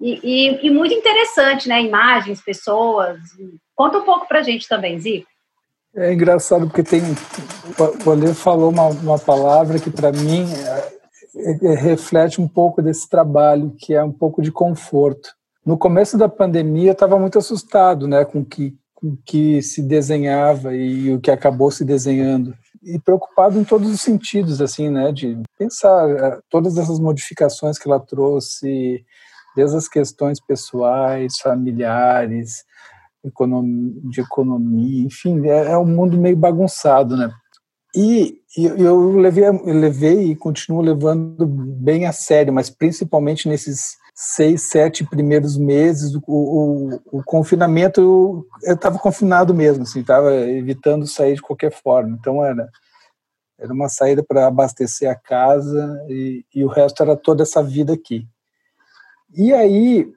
e, 0.00 0.20
e, 0.22 0.66
e, 0.66 0.70
muito 0.70 0.92
interessante, 0.92 1.68
né? 1.68 1.82
Imagens, 1.82 2.42
pessoas. 2.42 3.18
Conta 3.74 3.98
um 3.98 4.04
pouco 4.04 4.28
para 4.28 4.40
a 4.40 4.42
gente 4.42 4.68
também, 4.68 4.98
Zico. 4.98 5.26
É 5.94 6.12
engraçado 6.12 6.66
porque 6.66 6.82
tem. 6.82 7.00
O 8.04 8.10
Ale 8.10 8.34
falou 8.34 8.70
uma, 8.70 8.88
uma 8.88 9.18
palavra 9.18 9.78
que 9.78 9.90
para 9.90 10.12
mim 10.12 10.46
é, 10.52 11.72
é, 11.72 11.74
reflete 11.74 12.40
um 12.40 12.46
pouco 12.46 12.82
desse 12.82 13.08
trabalho, 13.08 13.74
que 13.78 13.94
é 13.94 14.04
um 14.04 14.12
pouco 14.12 14.42
de 14.42 14.52
conforto. 14.52 15.30
No 15.66 15.76
começo 15.76 16.16
da 16.16 16.28
pandemia, 16.28 16.92
estava 16.92 17.18
muito 17.18 17.38
assustado, 17.38 18.06
né, 18.06 18.24
com 18.24 18.44
que 18.44 18.78
com 18.96 19.14
que 19.26 19.60
se 19.60 19.82
desenhava 19.82 20.74
e 20.74 21.12
o 21.12 21.20
que 21.20 21.30
acabou 21.30 21.70
se 21.70 21.84
desenhando 21.84 22.56
e 22.82 22.98
preocupado 22.98 23.58
em 23.58 23.64
todos 23.64 23.90
os 23.90 24.00
sentidos, 24.00 24.60
assim, 24.62 24.88
né, 24.88 25.12
de 25.12 25.38
pensar 25.58 26.08
é, 26.08 26.38
todas 26.48 26.78
essas 26.78 26.98
modificações 26.98 27.78
que 27.78 27.86
ela 27.86 28.00
trouxe, 28.00 29.04
desde 29.54 29.76
as 29.76 29.86
questões 29.86 30.40
pessoais, 30.40 31.38
familiares, 31.38 32.64
de 33.22 34.20
economia, 34.20 35.04
enfim, 35.04 35.46
é, 35.46 35.72
é 35.72 35.78
um 35.78 35.84
mundo 35.84 36.16
meio 36.16 36.36
bagunçado, 36.36 37.16
né? 37.16 37.30
E 37.94 38.38
eu 38.56 39.18
levei, 39.18 39.44
eu 39.44 39.74
levei 39.74 40.30
e 40.30 40.36
continuo 40.36 40.80
levando 40.80 41.46
bem 41.46 42.06
a 42.06 42.12
sério, 42.12 42.52
mas 42.52 42.70
principalmente 42.70 43.48
nesses 43.48 43.96
seis, 44.18 44.62
sete 44.62 45.04
primeiros 45.04 45.58
meses, 45.58 46.14
o, 46.14 46.22
o, 46.26 47.00
o 47.18 47.22
confinamento, 47.22 48.46
eu 48.62 48.74
estava 48.74 48.98
confinado 48.98 49.52
mesmo, 49.52 49.82
assim, 49.82 50.00
estava 50.00 50.34
evitando 50.34 51.06
sair 51.06 51.34
de 51.34 51.42
qualquer 51.42 51.70
forma. 51.70 52.16
Então 52.18 52.42
era, 52.42 52.66
era 53.58 53.70
uma 53.74 53.90
saída 53.90 54.24
para 54.26 54.46
abastecer 54.46 55.10
a 55.10 55.14
casa 55.14 56.02
e, 56.08 56.46
e 56.54 56.64
o 56.64 56.68
resto 56.68 57.02
era 57.02 57.14
toda 57.14 57.42
essa 57.42 57.62
vida 57.62 57.92
aqui. 57.92 58.26
E 59.34 59.52
aí, 59.52 60.10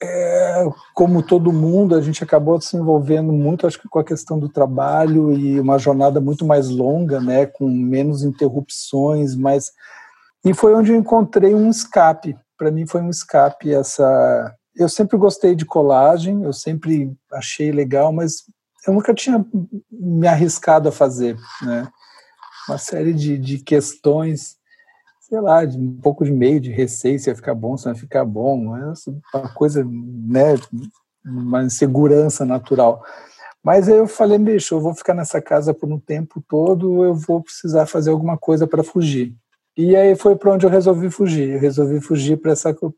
é, 0.00 0.64
como 0.94 1.20
todo 1.20 1.52
mundo, 1.52 1.96
a 1.96 2.00
gente 2.00 2.22
acabou 2.22 2.60
se 2.60 2.76
envolvendo 2.76 3.32
muito, 3.32 3.66
acho 3.66 3.80
que 3.80 3.88
com 3.88 3.98
a 3.98 4.04
questão 4.04 4.38
do 4.38 4.48
trabalho 4.48 5.32
e 5.32 5.58
uma 5.58 5.80
jornada 5.80 6.20
muito 6.20 6.44
mais 6.46 6.68
longa, 6.68 7.20
né, 7.20 7.46
com 7.46 7.68
menos 7.68 8.22
interrupções, 8.22 9.34
mas 9.34 9.72
e 10.44 10.54
foi 10.54 10.74
onde 10.74 10.92
eu 10.92 10.96
encontrei 10.96 11.54
um 11.54 11.70
escape. 11.70 12.36
Para 12.56 12.70
mim 12.70 12.86
foi 12.86 13.00
um 13.00 13.10
escape 13.10 13.72
essa. 13.72 14.54
Eu 14.74 14.88
sempre 14.88 15.18
gostei 15.18 15.54
de 15.54 15.64
colagem, 15.64 16.42
eu 16.42 16.52
sempre 16.52 17.12
achei 17.32 17.70
legal, 17.70 18.12
mas 18.12 18.44
eu 18.86 18.92
nunca 18.92 19.14
tinha 19.14 19.44
me 19.90 20.26
arriscado 20.26 20.88
a 20.88 20.92
fazer, 20.92 21.36
né? 21.62 21.88
Uma 22.68 22.78
série 22.78 23.12
de, 23.12 23.36
de 23.38 23.58
questões 23.58 24.56
sei 25.32 25.40
lá, 25.40 25.64
de 25.64 25.78
um 25.78 25.98
pouco 25.98 26.26
de 26.26 26.30
meio 26.30 26.60
de 26.60 26.70
receio 26.70 27.18
se 27.18 27.30
ia 27.30 27.34
ficar 27.34 27.54
bom, 27.54 27.74
se 27.74 27.86
não 27.86 27.94
ia 27.94 27.98
ficar 27.98 28.22
bom, 28.22 28.76
é 28.76 28.92
uma 29.32 29.48
coisa, 29.54 29.82
né, 29.82 30.56
uma 31.24 31.62
insegurança 31.62 32.44
natural. 32.44 33.02
Mas 33.64 33.88
aí 33.88 33.96
eu 33.96 34.06
falei, 34.06 34.36
bicho, 34.36 34.74
eu 34.74 34.80
vou 34.80 34.94
ficar 34.94 35.14
nessa 35.14 35.40
casa 35.40 35.72
por 35.72 35.90
um 35.90 35.98
tempo 35.98 36.44
todo, 36.46 37.02
eu 37.02 37.14
vou 37.14 37.42
precisar 37.42 37.86
fazer 37.86 38.10
alguma 38.10 38.36
coisa 38.36 38.66
para 38.66 38.84
fugir. 38.84 39.34
E 39.76 39.96
aí 39.96 40.14
foi 40.14 40.36
para 40.36 40.52
onde 40.52 40.66
eu 40.66 40.70
resolvi 40.70 41.10
fugir. 41.10 41.50
Eu 41.50 41.60
resolvi 41.60 42.00
fugir 42.00 42.36
para 42.36 42.52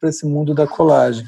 esse 0.09 0.27
mundo 0.27 0.55
da 0.55 0.67
colagem. 0.67 1.25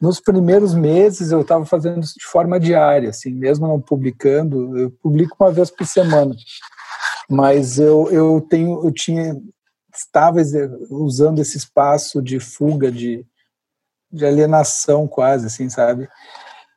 Nos 0.00 0.20
primeiros 0.20 0.74
meses 0.74 1.32
eu 1.32 1.40
estava 1.40 1.64
fazendo 1.64 2.02
isso 2.02 2.14
de 2.18 2.26
forma 2.26 2.60
diária, 2.60 3.10
assim, 3.10 3.32
mesmo 3.32 3.66
não 3.66 3.80
publicando, 3.80 4.78
eu 4.78 4.90
publico 5.02 5.36
uma 5.40 5.50
vez 5.50 5.70
por 5.70 5.84
semana. 5.86 6.36
Mas 7.28 7.78
eu, 7.78 8.08
eu 8.10 8.40
tenho, 8.48 8.84
eu 8.84 8.92
tinha 8.92 9.36
estava 9.94 10.40
usando 10.90 11.40
esse 11.40 11.56
espaço 11.56 12.22
de 12.22 12.38
fuga, 12.38 12.90
de, 12.90 13.26
de 14.10 14.24
alienação 14.24 15.06
quase, 15.08 15.46
assim, 15.46 15.68
sabe? 15.68 16.08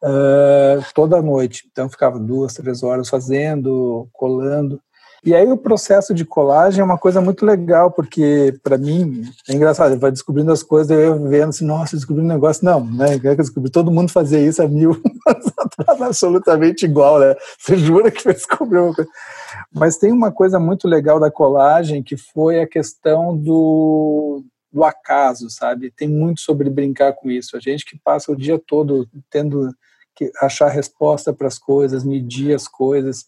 Uh, 0.04 0.84
toda 0.96 1.22
noite. 1.22 1.68
Então 1.72 1.90
ficava 1.90 2.20
duas, 2.20 2.54
três 2.54 2.82
horas 2.82 3.10
fazendo, 3.10 4.10
colando. 4.14 4.82
E 5.24 5.36
aí 5.36 5.52
o 5.52 5.58
processo 5.58 6.16
de 6.16 6.26
colagem 6.26 6.82
é 6.82 6.84
uma 6.84 6.98
coisa 6.98 7.22
muito 7.22 7.46
legal, 7.46 7.92
porque 7.92 8.58
para 8.64 8.76
mim 8.76 9.22
é 9.48 9.54
engraçado, 9.54 10.00
vai 10.00 10.12
descobrindo 10.12 10.52
as 10.52 10.64
coisas, 10.64 10.90
eu 10.98 11.28
vendo 11.28 11.50
assim, 11.50 11.64
nossa, 11.64 11.96
descobri 11.96 12.24
um 12.24 12.28
negócio. 12.28 12.66
Não, 12.66 12.84
né? 12.84 13.20
Eu 13.24 13.36
descobri, 13.36 13.70
todo 13.70 13.92
mundo 13.92 14.12
fazia 14.12 14.40
isso 14.40 14.64
há 14.64 14.68
mil 14.68 15.00
anos 15.28 15.54
absolutamente 15.88 16.86
igual, 16.86 17.20
né? 17.20 17.36
Você 17.60 17.78
jura 17.78 18.10
que 18.10 18.24
vai 18.24 18.34
descobrir 18.34 18.80
uma 18.80 18.96
coisa. 18.96 19.12
Mas 19.72 19.98
tem 19.98 20.12
uma 20.12 20.32
coisa 20.32 20.60
muito 20.60 20.88
legal 20.88 21.20
da 21.20 21.30
colagem 21.30 22.02
que 22.02 22.18
foi 22.18 22.60
a 22.60 22.68
questão 22.68 23.38
do, 23.38 24.44
do 24.74 24.84
acaso, 24.84 25.52
sabe? 25.52 25.92
Tem 25.92 26.08
muito 26.08 26.42
sobre 26.42 26.68
brincar 26.68 27.14
com 27.14 27.30
isso. 27.30 27.56
A 27.56 27.60
gente 27.60 27.86
que 27.86 28.00
passa 28.04 28.32
o 28.32 28.36
dia 28.36 28.58
todo 28.58 29.08
tendo 29.30 29.72
que 30.16 30.32
achar 30.42 30.68
resposta 30.68 31.32
para 31.32 31.48
as 31.48 31.60
coisas, 31.60 32.04
medir 32.04 32.56
as 32.56 32.68
coisas 32.68 33.28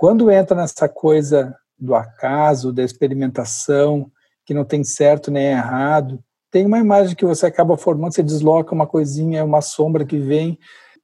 quando 0.00 0.30
entra 0.30 0.56
nessa 0.56 0.88
coisa 0.88 1.54
do 1.78 1.94
acaso, 1.94 2.72
da 2.72 2.82
experimentação, 2.82 4.10
que 4.46 4.54
não 4.54 4.64
tem 4.64 4.82
certo 4.82 5.30
nem 5.30 5.48
errado, 5.48 6.18
tem 6.50 6.64
uma 6.64 6.78
imagem 6.78 7.14
que 7.14 7.26
você 7.26 7.44
acaba 7.44 7.76
formando, 7.76 8.14
você 8.14 8.22
desloca 8.22 8.74
uma 8.74 8.86
coisinha, 8.86 9.44
uma 9.44 9.60
sombra 9.60 10.02
que 10.06 10.18
vem, 10.18 10.58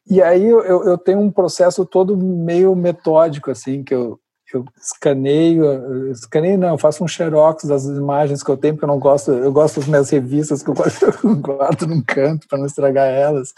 E 0.09 0.23
aí 0.23 0.47
eu, 0.47 0.63
eu 0.63 0.97
tenho 0.97 1.21
um 1.21 1.31
processo 1.31 1.85
todo 1.85 2.17
meio 2.17 2.75
metódico, 2.75 3.51
assim, 3.51 3.85
que 3.85 3.95
eu, 3.95 4.19
eu 4.55 4.65
escaneio, 4.81 6.11
escaneio 6.11 6.57
não, 6.57 6.69
eu 6.69 6.79
faço 6.79 7.05
um 7.05 7.09
xerox 7.09 7.65
das 7.65 7.85
imagens 7.85 8.43
que 8.43 8.51
eu 8.51 8.57
tenho, 8.57 8.77
porque 8.77 8.87
eu 8.87 8.95
não 8.95 8.99
gosto, 8.99 9.31
eu 9.31 9.53
gosto 9.53 9.79
das 9.79 9.89
minhas 9.91 10.09
revistas 10.09 10.63
que 10.63 10.71
eu 10.71 10.75
guardo, 10.75 11.37
guardo 11.43 11.87
num 11.87 12.03
canto 12.03 12.49
para 12.49 12.57
não 12.57 12.65
estragar 12.65 13.09
elas. 13.09 13.53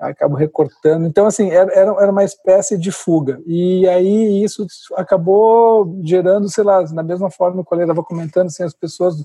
Acabo 0.00 0.34
recortando. 0.34 1.06
Então, 1.06 1.26
assim, 1.26 1.50
era, 1.50 1.70
era 1.74 2.10
uma 2.10 2.24
espécie 2.24 2.78
de 2.78 2.90
fuga. 2.90 3.40
E 3.46 3.86
aí 3.86 4.42
isso 4.42 4.66
acabou 4.96 6.00
gerando, 6.02 6.48
sei 6.48 6.64
lá, 6.64 6.82
na 6.92 7.02
mesma 7.02 7.30
forma 7.30 7.64
que 7.64 7.74
o 7.74 7.80
estava 7.80 8.02
comentando, 8.02 8.46
assim, 8.46 8.62
as 8.62 8.74
pessoas 8.74 9.16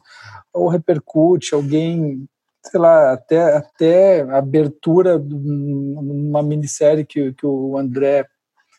ou 0.53 0.67
repercute, 0.67 1.55
alguém 1.55 2.27
sei 2.70 2.79
lá, 2.79 3.13
até, 3.13 3.58
até 3.58 4.22
a 4.24 4.38
abertura 4.38 5.20
de 5.20 5.36
uma 5.36 6.41
minissérie 6.41 7.05
que, 7.05 7.32
que 7.34 7.46
o 7.46 7.77
André 7.77 8.25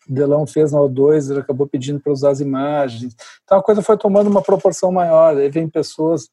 Delão 0.08 0.46
fez 0.46 0.72
na 0.72 0.78
O2, 0.78 1.30
ele 1.30 1.40
acabou 1.40 1.66
pedindo 1.66 2.00
para 2.00 2.12
usar 2.12 2.30
as 2.30 2.40
imagens. 2.40 3.14
Então 3.44 3.58
a 3.58 3.62
coisa 3.62 3.82
foi 3.82 3.96
tomando 3.96 4.28
uma 4.28 4.42
proporção 4.42 4.92
maior. 4.92 5.36
Aí 5.36 5.50
vem 5.50 5.68
pessoas, 5.68 6.28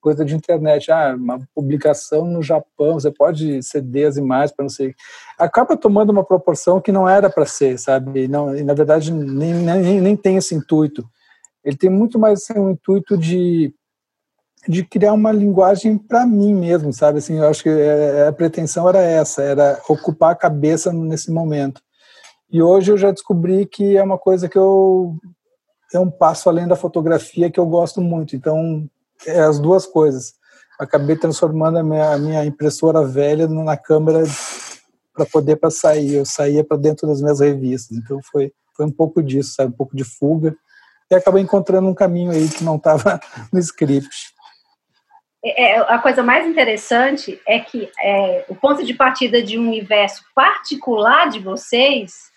coisa 0.00 0.24
de 0.24 0.34
internet, 0.34 0.90
ah, 0.90 1.14
uma 1.16 1.38
publicação 1.54 2.24
no 2.24 2.42
Japão, 2.42 2.94
você 2.94 3.10
pode 3.10 3.62
ceder 3.62 4.08
as 4.08 4.16
imagens 4.16 4.52
para 4.52 4.62
não 4.62 4.70
sei. 4.70 4.94
Acaba 5.38 5.76
tomando 5.76 6.10
uma 6.10 6.24
proporção 6.24 6.80
que 6.80 6.92
não 6.92 7.08
era 7.08 7.28
para 7.28 7.46
ser, 7.46 7.78
sabe? 7.78 8.24
E, 8.24 8.28
não, 8.28 8.54
e 8.56 8.62
na 8.62 8.74
verdade 8.74 9.12
nem, 9.12 9.54
nem, 9.54 10.00
nem 10.00 10.16
tem 10.16 10.36
esse 10.36 10.54
intuito. 10.54 11.04
Ele 11.64 11.76
tem 11.76 11.90
muito 11.90 12.18
mais 12.18 12.42
assim, 12.42 12.58
um 12.58 12.70
intuito 12.70 13.16
de 13.16 13.74
de 14.68 14.84
criar 14.84 15.12
uma 15.12 15.30
linguagem 15.30 15.96
para 15.96 16.26
mim 16.26 16.52
mesmo, 16.52 16.92
sabe? 16.92 17.18
Assim, 17.18 17.38
eu 17.38 17.46
acho 17.46 17.62
que 17.62 17.68
é, 17.68 18.26
a 18.26 18.32
pretensão 18.32 18.88
era 18.88 19.00
essa, 19.00 19.42
era 19.42 19.80
ocupar 19.88 20.32
a 20.32 20.36
cabeça 20.36 20.92
nesse 20.92 21.30
momento. 21.30 21.80
E 22.50 22.62
hoje 22.62 22.90
eu 22.90 22.98
já 22.98 23.10
descobri 23.10 23.66
que 23.66 23.96
é 23.96 24.02
uma 24.02 24.18
coisa 24.18 24.48
que 24.48 24.58
eu 24.58 25.16
é 25.94 26.00
um 26.00 26.10
passo 26.10 26.48
além 26.48 26.66
da 26.66 26.74
fotografia 26.74 27.50
que 27.50 27.60
eu 27.60 27.66
gosto 27.66 28.00
muito. 28.00 28.34
Então, 28.34 28.88
é 29.26 29.40
as 29.40 29.58
duas 29.58 29.86
coisas. 29.86 30.34
Acabei 30.78 31.16
transformando 31.16 31.78
a 31.78 31.82
minha, 31.82 32.12
a 32.12 32.18
minha 32.18 32.44
impressora 32.44 33.04
velha 33.06 33.48
na 33.48 33.76
câmera 33.76 34.22
para 35.14 35.24
poder 35.26 35.56
para 35.56 35.70
sair. 35.70 36.14
Eu 36.14 36.26
saía 36.26 36.62
para 36.62 36.76
dentro 36.76 37.06
das 37.06 37.22
minhas 37.22 37.40
revistas. 37.40 37.96
Então 37.96 38.20
foi 38.30 38.52
foi 38.76 38.84
um 38.84 38.92
pouco 38.92 39.22
disso, 39.22 39.54
sabe? 39.54 39.72
um 39.72 39.76
pouco 39.76 39.96
de 39.96 40.04
fuga. 40.04 40.54
E 41.10 41.14
acabei 41.14 41.42
encontrando 41.42 41.88
um 41.88 41.94
caminho 41.94 42.30
aí 42.30 42.48
que 42.48 42.62
não 42.62 42.76
estava 42.76 43.18
no 43.52 43.58
script. 43.58 44.34
É, 45.42 45.70
é, 45.72 45.78
a 45.78 45.98
coisa 45.98 46.22
mais 46.22 46.46
interessante 46.46 47.40
é 47.46 47.60
que 47.60 47.90
é, 48.00 48.44
o 48.48 48.54
ponto 48.54 48.84
de 48.84 48.92
partida 48.92 49.42
de 49.42 49.58
um 49.58 49.66
universo 49.66 50.24
particular 50.34 51.28
de 51.28 51.38
vocês 51.38 52.30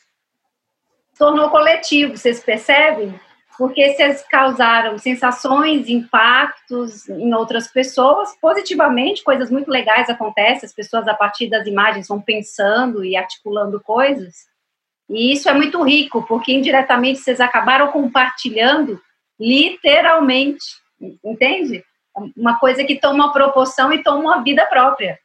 tornou 1.17 1.49
coletivo, 1.49 2.15
vocês 2.15 2.39
percebem? 2.39 3.19
Porque 3.59 3.93
vocês 3.93 4.23
causaram 4.23 4.97
sensações, 4.97 5.89
impactos 5.89 7.09
em 7.09 7.33
outras 7.33 7.67
pessoas, 7.67 8.33
positivamente, 8.39 9.21
coisas 9.21 9.51
muito 9.51 9.69
legais 9.69 10.09
acontecem, 10.09 10.65
as 10.65 10.73
pessoas, 10.73 11.05
a 11.09 11.13
partir 11.13 11.49
das 11.49 11.67
imagens, 11.67 12.07
vão 12.07 12.21
pensando 12.21 13.03
e 13.03 13.17
articulando 13.17 13.81
coisas. 13.81 14.47
E 15.09 15.33
isso 15.33 15.49
é 15.49 15.53
muito 15.53 15.83
rico, 15.83 16.25
porque 16.25 16.53
indiretamente 16.53 17.19
vocês 17.19 17.41
acabaram 17.41 17.91
compartilhando 17.91 18.97
literalmente, 19.37 20.77
entende? 21.21 21.83
Uma 22.37 22.57
coisa 22.57 22.85
que 22.85 22.97
toma 22.97 23.33
proporção 23.33 23.91
e 23.91 24.01
toma 24.01 24.19
uma 24.19 24.41
vida 24.41 24.65
própria. 24.67 25.19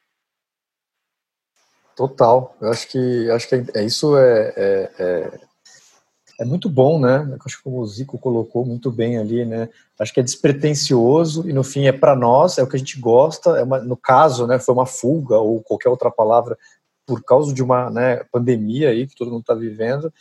Total. 1.95 2.57
Eu 2.61 2.71
acho 2.73 2.89
que 2.89 3.31
acho 3.31 3.49
que 3.49 3.65
é, 3.77 3.85
isso 3.85 4.19
é, 4.19 4.53
é, 4.57 4.91
é 4.99 5.41
é 6.39 6.45
muito 6.45 6.69
bom, 6.69 6.99
né? 6.99 7.37
Acho 7.45 7.63
que 7.63 7.69
o 7.69 7.87
Zico 7.87 8.19
colocou 8.19 8.65
muito 8.65 8.91
bem 8.91 9.19
ali, 9.19 9.45
né? 9.45 9.69
Acho 9.99 10.13
que 10.13 10.21
é 10.21 10.23
despretensioso 10.23 11.49
e 11.49 11.53
no 11.53 11.63
fim 11.63 11.87
é 11.87 11.93
para 11.93 12.17
nós, 12.17 12.59
é 12.59 12.63
o 12.63 12.67
que 12.67 12.77
a 12.77 12.79
gente 12.79 12.99
gosta. 12.99 13.51
É 13.51 13.63
uma, 13.63 13.79
no 13.79 13.97
caso, 13.97 14.47
né? 14.47 14.59
Foi 14.59 14.75
uma 14.75 14.87
fuga 14.87 15.39
ou 15.39 15.63
qualquer 15.63 15.89
outra 15.89 16.11
palavra 16.11 16.59
por 17.07 17.23
causa 17.23 17.53
de 17.53 17.63
uma 17.63 17.91
né, 17.91 18.25
pandemia 18.33 18.91
aí 18.91 19.07
que 19.07 19.15
todo 19.15 19.31
mundo 19.31 19.43
está 19.43 19.55
vivendo. 19.55 20.13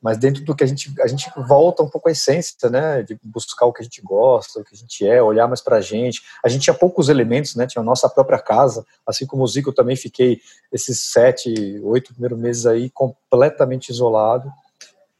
Mas 0.00 0.18
dentro 0.18 0.44
do 0.44 0.54
que 0.54 0.62
a 0.62 0.66
gente 0.66 0.92
a 1.00 1.06
gente 1.08 1.28
volta 1.48 1.82
um 1.82 1.88
pouco 1.88 2.08
à 2.08 2.12
essência, 2.12 2.70
né? 2.70 3.02
De 3.02 3.18
buscar 3.24 3.66
o 3.66 3.72
que 3.72 3.80
a 3.82 3.84
gente 3.84 4.00
gosta, 4.02 4.60
o 4.60 4.64
que 4.64 4.74
a 4.74 4.78
gente 4.78 5.04
é, 5.04 5.20
olhar 5.20 5.48
mais 5.48 5.60
para 5.60 5.78
a 5.78 5.80
gente. 5.80 6.22
A 6.44 6.48
gente 6.48 6.62
tinha 6.62 6.74
poucos 6.74 7.08
elementos, 7.08 7.56
né? 7.56 7.66
Tinha 7.66 7.82
a 7.82 7.84
nossa 7.84 8.08
própria 8.08 8.38
casa, 8.38 8.86
assim 9.04 9.26
como 9.26 9.42
o 9.42 9.46
Zico, 9.48 9.70
eu 9.70 9.74
também 9.74 9.96
fiquei 9.96 10.40
esses 10.72 11.00
sete, 11.00 11.80
oito 11.82 12.12
primeiros 12.12 12.38
meses 12.38 12.66
aí 12.66 12.88
completamente 12.90 13.88
isolado 13.88 14.52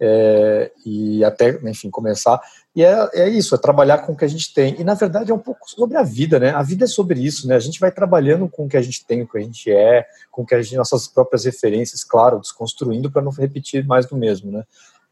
é, 0.00 0.70
e 0.84 1.24
até, 1.24 1.58
enfim, 1.68 1.90
começar. 1.90 2.40
E 2.74 2.84
é, 2.84 3.08
é 3.14 3.28
isso, 3.28 3.54
é 3.54 3.58
trabalhar 3.58 3.98
com 3.98 4.12
o 4.12 4.16
que 4.16 4.24
a 4.24 4.28
gente 4.28 4.52
tem. 4.52 4.78
E 4.78 4.84
na 4.84 4.94
verdade 4.94 5.30
é 5.30 5.34
um 5.34 5.38
pouco 5.38 5.68
sobre 5.70 5.96
a 5.96 6.02
vida, 6.02 6.38
né? 6.38 6.50
A 6.50 6.62
vida 6.62 6.84
é 6.84 6.88
sobre 6.88 7.20
isso, 7.20 7.48
né? 7.48 7.56
A 7.56 7.60
gente 7.60 7.80
vai 7.80 7.90
trabalhando 7.90 8.48
com 8.48 8.66
o 8.66 8.68
que 8.68 8.76
a 8.76 8.82
gente 8.82 9.04
tem, 9.04 9.24
com 9.24 9.30
o 9.30 9.32
que 9.32 9.38
a 9.38 9.42
gente 9.42 9.70
é, 9.70 10.06
com 10.30 10.44
que 10.44 10.54
a 10.54 10.62
gente, 10.62 10.76
nossas 10.76 11.08
próprias 11.08 11.44
referências, 11.44 12.04
claro, 12.04 12.40
desconstruindo 12.40 13.10
para 13.10 13.22
não 13.22 13.32
repetir 13.32 13.86
mais 13.86 14.06
do 14.06 14.16
mesmo, 14.16 14.52
né? 14.52 14.64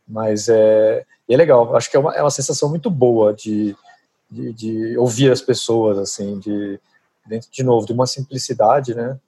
Mas 0.07 0.49
é, 0.49 1.05
é 1.29 1.37
legal, 1.37 1.75
acho 1.75 1.91
que 1.91 1.97
é 1.97 2.00
uma, 2.00 2.14
é 2.14 2.21
uma 2.21 2.31
sensação 2.31 2.69
muito 2.69 2.91
boa 2.91 3.33
de, 3.33 3.75
de, 4.31 4.53
de 4.53 4.99
ouvir 4.99 5.33
as 5.33 5.41
pessoas, 5.41 5.97
assim, 5.97 6.38
de, 6.38 6.79
dentro, 7.26 7.49
de 7.50 7.62
novo, 7.62 7.87
de 7.87 7.93
uma 7.95 8.07
simplicidade, 8.07 8.95
né? 8.95 9.19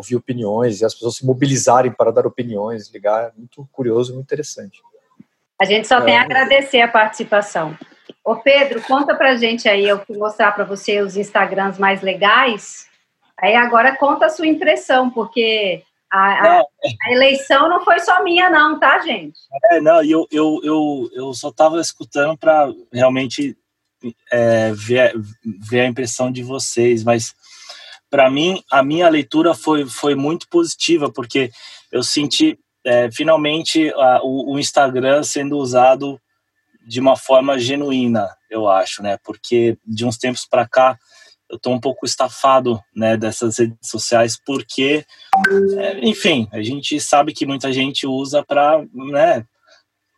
É, 0.00 0.10
ouvir 0.10 0.16
opiniões 0.16 0.80
e 0.80 0.84
as 0.84 0.94
pessoas 0.94 1.16
se 1.16 1.26
mobilizarem 1.26 1.92
para 1.92 2.10
dar 2.10 2.26
opiniões, 2.26 2.90
ligar, 2.90 3.28
é 3.28 3.32
muito 3.36 3.68
curioso, 3.70 4.14
muito 4.14 4.26
interessante. 4.26 4.80
A 5.60 5.64
gente 5.64 5.86
só 5.86 5.98
é. 5.98 6.04
tem 6.04 6.18
a 6.18 6.22
agradecer 6.22 6.80
a 6.80 6.88
participação. 6.88 7.76
Ô 8.24 8.36
Pedro, 8.36 8.82
conta 8.82 9.14
pra 9.14 9.36
gente 9.36 9.68
aí, 9.68 9.86
eu 9.86 10.00
vou 10.08 10.18
mostrar 10.18 10.52
para 10.52 10.64
você 10.64 11.00
os 11.00 11.16
Instagrams 11.16 11.78
mais 11.78 12.02
legais. 12.02 12.86
Aí 13.38 13.54
agora 13.54 13.96
conta 13.96 14.26
a 14.26 14.30
sua 14.30 14.46
impressão, 14.46 15.10
porque 15.10 15.82
a, 16.10 16.18
a, 16.18 16.60
a, 16.60 17.12
eleição 17.12 17.68
não 17.68 17.84
foi 17.84 17.98
só 18.00 18.22
minha, 18.22 18.50
não, 18.50 18.78
tá, 18.78 18.98
gente? 19.00 19.38
É, 19.70 19.80
não, 19.80 20.02
eu, 20.02 20.26
eu, 20.30 20.60
eu, 20.62 21.10
eu 21.12 21.34
só 21.34 21.48
estava 21.48 21.80
escutando 21.80 22.36
para 22.36 22.68
realmente 22.92 23.56
é, 24.32 24.72
ver, 24.72 25.14
ver 25.44 25.80
a 25.80 25.86
impressão 25.86 26.30
de 26.30 26.42
vocês, 26.42 27.04
mas 27.04 27.34
para 28.10 28.28
mim, 28.28 28.62
a 28.70 28.82
minha 28.82 29.08
leitura 29.08 29.54
foi, 29.54 29.86
foi 29.86 30.14
muito 30.14 30.48
positiva, 30.48 31.10
porque 31.10 31.50
eu 31.92 32.02
senti 32.02 32.58
é, 32.84 33.10
finalmente 33.10 33.90
a, 33.94 34.20
o, 34.22 34.54
o, 34.54 34.58
Instagram 34.58 35.22
sendo 35.22 35.56
usado 35.56 36.20
de 36.86 36.98
uma 36.98 37.16
forma 37.16 37.58
genuína, 37.58 38.28
eu 38.50 38.68
acho, 38.68 39.02
né? 39.02 39.18
Porque 39.22 39.78
de 39.86 40.04
uns 40.04 40.16
tempos 40.16 40.46
para 40.46 40.66
cá 40.66 40.98
eu 41.48 41.56
estou 41.56 41.72
um 41.72 41.80
pouco 41.80 42.06
estafado 42.06 42.80
né, 42.94 43.16
dessas 43.16 43.58
redes 43.58 43.76
sociais, 43.82 44.38
porque, 44.46 45.04
é, 45.78 45.98
enfim, 46.08 46.48
a 46.52 46.62
gente 46.62 46.98
sabe 47.00 47.32
que 47.32 47.44
muita 47.44 47.72
gente 47.72 48.06
usa 48.06 48.44
para 48.44 48.84
né, 48.94 49.44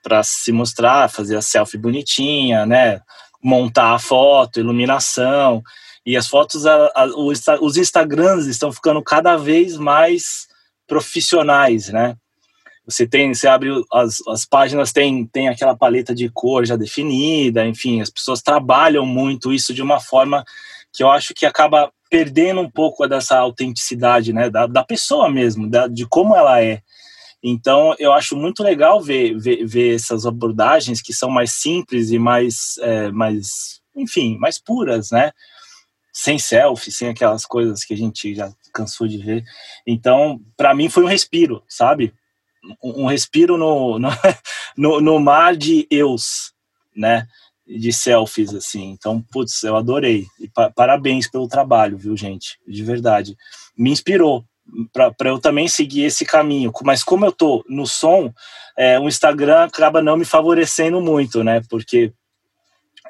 para 0.03 0.23
se 0.23 0.51
mostrar, 0.53 1.09
fazer 1.09 1.37
a 1.37 1.43
selfie 1.43 1.79
bonitinha, 1.79 2.67
né? 2.67 3.01
Montar 3.43 3.95
a 3.95 3.99
foto, 3.99 4.59
iluminação. 4.61 5.63
E 6.05 6.17
as 6.17 6.27
fotos, 6.27 6.67
a, 6.67 6.91
a, 6.95 7.07
os 7.61 7.77
Instagrams 7.77 8.47
estão 8.47 8.73
ficando 8.73 9.03
cada 9.03 9.37
vez 9.37 9.77
mais 9.77 10.49
profissionais, 10.87 11.89
né? 11.89 12.17
Você 12.85 13.07
tem, 13.07 13.33
você 13.33 13.47
abre 13.47 13.71
as, 13.93 14.19
as 14.27 14.45
páginas, 14.45 14.93
tem, 14.93 15.25
tem 15.27 15.49
aquela 15.49 15.77
paleta 15.77 16.13
de 16.13 16.29
cor 16.29 16.67
já 16.67 16.75
definida, 16.75 17.65
enfim, 17.65 18.01
as 18.01 18.11
pessoas 18.11 18.43
trabalham 18.43 19.07
muito 19.07 19.53
isso 19.53 19.73
de 19.73 19.81
uma 19.81 20.01
forma 20.01 20.45
que 20.93 21.03
eu 21.03 21.11
acho 21.11 21.33
que 21.33 21.47
acaba 21.47 21.93
perdendo 22.11 22.61
um 22.61 22.71
pouco 22.71 23.07
dessa 23.07 23.39
autenticidade, 23.39 24.33
né, 24.33 24.51
da, 24.51 24.67
da 24.67 24.85
pessoa 24.85 25.31
mesmo, 25.31 25.71
da, 25.71 25.87
de 25.87 26.07
como 26.07 26.37
ela 26.37 26.61
é. 26.61 26.83
Então, 27.43 27.95
eu 27.99 28.13
acho 28.13 28.37
muito 28.37 28.63
legal 28.63 29.01
ver, 29.01 29.37
ver, 29.39 29.65
ver 29.65 29.95
essas 29.95 30.27
abordagens 30.27 31.01
que 31.01 31.13
são 31.13 31.31
mais 31.31 31.53
simples 31.53 32.11
e 32.11 32.19
mais, 32.19 32.77
é, 32.81 33.11
mais, 33.11 33.81
enfim, 33.97 34.37
mais 34.39 34.61
puras, 34.61 35.11
né? 35.11 35.33
Sem 36.13 36.39
selfie, 36.39 36.93
sem 36.93 37.09
aquelas 37.09 37.47
coisas 37.47 37.85
que 37.85 37.95
a 37.95 37.97
gente 37.97 38.35
já 38.35 38.53
cansou 38.73 39.09
de 39.09 39.17
ver. 39.19 39.45
Então, 39.87 40.41
para 40.57 40.75
mim 40.75 40.89
foi 40.89 41.05
um 41.05 41.09
respiro, 41.09 41.63
sabe? 41.67 42.13
Um, 42.83 43.07
respiro 43.07 43.57
no, 43.57 43.99
no, 44.77 45.01
no, 45.01 45.19
mar 45.19 45.57
de 45.57 45.87
eus, 45.91 46.53
né? 46.95 47.27
De 47.67 47.93
selfies, 47.93 48.55
assim. 48.55 48.91
Então, 48.91 49.23
putz, 49.33 49.63
eu 49.63 49.75
adorei. 49.75 50.27
E 50.39 50.49
pa 50.49 50.71
parabéns 50.71 51.29
pelo 51.29 51.49
trabalho, 51.49 51.97
viu, 51.97 52.17
gente? 52.17 52.59
De 52.69 52.85
verdade. 52.85 53.37
Me 53.77 53.91
inspirou 53.91 54.45
para 54.93 55.29
eu 55.29 55.39
também 55.39 55.67
seguir 55.67 56.05
esse 56.05 56.25
caminho. 56.25 56.73
Mas 56.85 57.03
como 57.03 57.25
eu 57.25 57.33
tô 57.33 57.65
no 57.69 57.87
som, 57.87 58.33
é, 58.77 58.99
o 58.99 59.09
Instagram 59.09 59.65
acaba 59.65 60.03
não 60.03 60.17
me 60.17 60.25
favorecendo 60.25 61.01
muito, 61.01 61.43
né? 61.43 61.63
Porque 61.69 62.13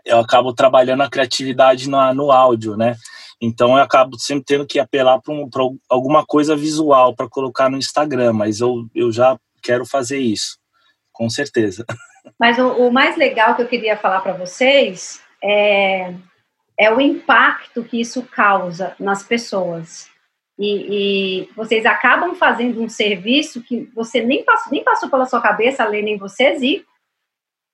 eu 0.05 0.19
acabo 0.19 0.53
trabalhando 0.53 1.03
a 1.03 1.11
criatividade 1.11 1.89
no, 1.89 2.15
no 2.15 2.33
áudio, 2.33 2.77
né? 2.77 2.97
Então 3.41 3.77
eu 3.77 3.83
acabo 3.83 4.19
sempre 4.19 4.45
tendo 4.45 4.67
que 4.67 4.79
apelar 4.79 5.21
para 5.21 5.35
um, 5.35 5.49
alguma 5.89 6.25
coisa 6.25 6.55
visual 6.55 7.15
para 7.15 7.29
colocar 7.29 7.69
no 7.69 7.77
Instagram, 7.77 8.33
mas 8.33 8.61
eu, 8.61 8.87
eu 8.95 9.11
já 9.11 9.37
quero 9.63 9.85
fazer 9.85 10.19
isso, 10.19 10.59
com 11.13 11.29
certeza. 11.29 11.85
Mas 12.39 12.57
o, 12.57 12.69
o 12.69 12.93
mais 12.93 13.17
legal 13.17 13.57
que 13.57 13.63
eu 13.63 13.69
queria 13.69 13.97
falar 13.97 14.21
para 14.21 14.33
vocês 14.33 15.21
é, 15.43 16.15
é 16.79 16.93
o 16.93 17.01
impacto 17.01 17.83
que 17.83 18.01
isso 18.01 18.23
causa 18.23 18.95
nas 18.99 19.25
pessoas. 19.25 20.09
E, 20.59 21.43
e, 21.43 21.49
vocês 21.57 21.85
acabam 21.85 22.35
fazendo 22.35 22.81
um 22.81 22.89
serviço 22.89 23.63
que 23.63 23.91
você 23.95 24.23
nem 24.23 24.45
passou, 24.45 24.73
nem 24.73 24.85
passou 24.85 25.11
pela 25.11 25.27
sua 25.27 25.41
cabeça, 25.41 25.83
além 25.83 26.03
nem 26.03 26.17
vocês, 26.17 26.63
e 26.63 26.85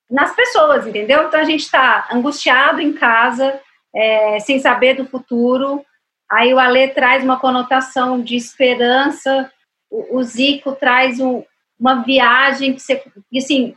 nas 0.09 0.35
pessoas, 0.35 0.87
entendeu? 0.87 1.27
Então 1.27 1.39
a 1.39 1.43
gente 1.43 1.61
está 1.61 2.07
angustiado 2.11 2.81
em 2.81 2.93
casa, 2.93 3.59
é, 3.95 4.39
sem 4.39 4.59
saber 4.59 4.95
do 4.95 5.05
futuro. 5.05 5.85
Aí 6.31 6.53
o 6.53 6.59
Alê 6.59 6.87
traz 6.89 7.23
uma 7.23 7.39
conotação 7.39 8.21
de 8.21 8.35
esperança, 8.35 9.51
o, 9.89 10.17
o 10.17 10.23
Zico 10.23 10.73
traz 10.73 11.19
um, 11.19 11.43
uma 11.79 12.03
viagem 12.03 12.73
que 12.73 12.81
você, 12.81 13.01
assim, 13.35 13.73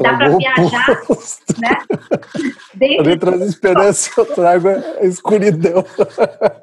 dá 0.00 0.14
para 0.14 0.36
viajar, 0.36 0.86
né? 1.60 1.76
Dentro... 2.74 3.16
traz 3.16 3.40
esperança, 3.42 4.10
eu 4.18 4.26
trago 4.26 4.68
a 4.68 5.04
escuridão. 5.04 5.84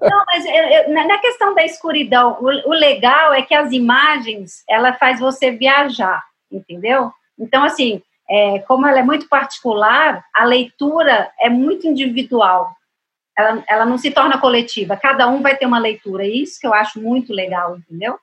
Não, 0.01 0.23
mas 0.27 0.45
eu, 0.45 0.53
eu, 0.53 1.07
na 1.07 1.17
questão 1.19 1.55
da 1.55 1.63
escuridão, 1.63 2.37
o, 2.41 2.69
o, 2.69 2.73
legal 2.73 3.33
é 3.33 3.41
que 3.41 3.55
as 3.55 3.71
imagens, 3.71 4.63
ela 4.69 4.93
faz 4.93 5.19
você 5.19 5.51
viajar, 5.51 6.21
entendeu? 6.51 7.11
Então, 7.39 7.63
assim, 7.63 8.01
é, 8.31 8.59
como 8.59 8.87
ela 8.87 8.99
é 8.99 9.03
muito 9.03 9.27
particular, 9.27 10.23
a 10.33 10.45
leitura 10.45 11.29
é 11.39 11.49
muito 11.49 11.85
individual 11.85 12.73
ela, 13.37 13.63
ela 13.67 13.85
não 13.85 13.97
se 13.97 14.11
torna 14.11 14.39
coletiva, 14.39 14.97
cada 14.97 15.27
um 15.27 15.41
vai 15.41 15.57
ter 15.57 15.65
uma 15.65 15.79
leitura, 15.79 16.25
isso 16.25 16.59
que 16.59 16.67
eu 16.67 16.73
acho 16.73 17.01
muito 17.01 17.33
legal, 17.33 17.77
entendeu? 17.77 18.17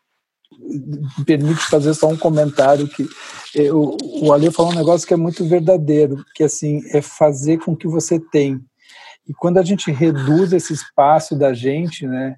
Permite 1.26 1.60
fazer 1.62 1.94
só 1.94 2.08
um 2.08 2.16
comentário 2.16 2.88
que 2.88 3.06
eu, 3.54 3.96
o 4.22 4.32
Ale 4.32 4.50
falou 4.50 4.72
um 4.72 4.76
negócio 4.76 5.06
que 5.06 5.14
é 5.14 5.16
muito 5.16 5.46
verdadeiro, 5.46 6.24
que 6.34 6.44
assim 6.44 6.82
é 6.92 7.02
fazer 7.02 7.58
com 7.58 7.76
que 7.76 7.86
você 7.86 8.18
tem. 8.18 8.60
E 9.28 9.34
quando 9.34 9.58
a 9.58 9.62
gente 9.62 9.90
reduz 9.90 10.52
esse 10.52 10.72
espaço 10.72 11.36
da 11.36 11.52
gente, 11.52 12.06
né, 12.06 12.36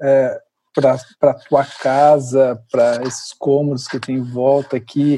é, 0.00 0.40
para 1.20 1.34
tua 1.48 1.64
casa, 1.64 2.60
para 2.70 3.02
esses 3.04 3.32
cômodos 3.32 3.86
que 3.86 4.00
tem 4.00 4.16
em 4.16 4.22
volta 4.22 4.76
aqui, 4.76 5.16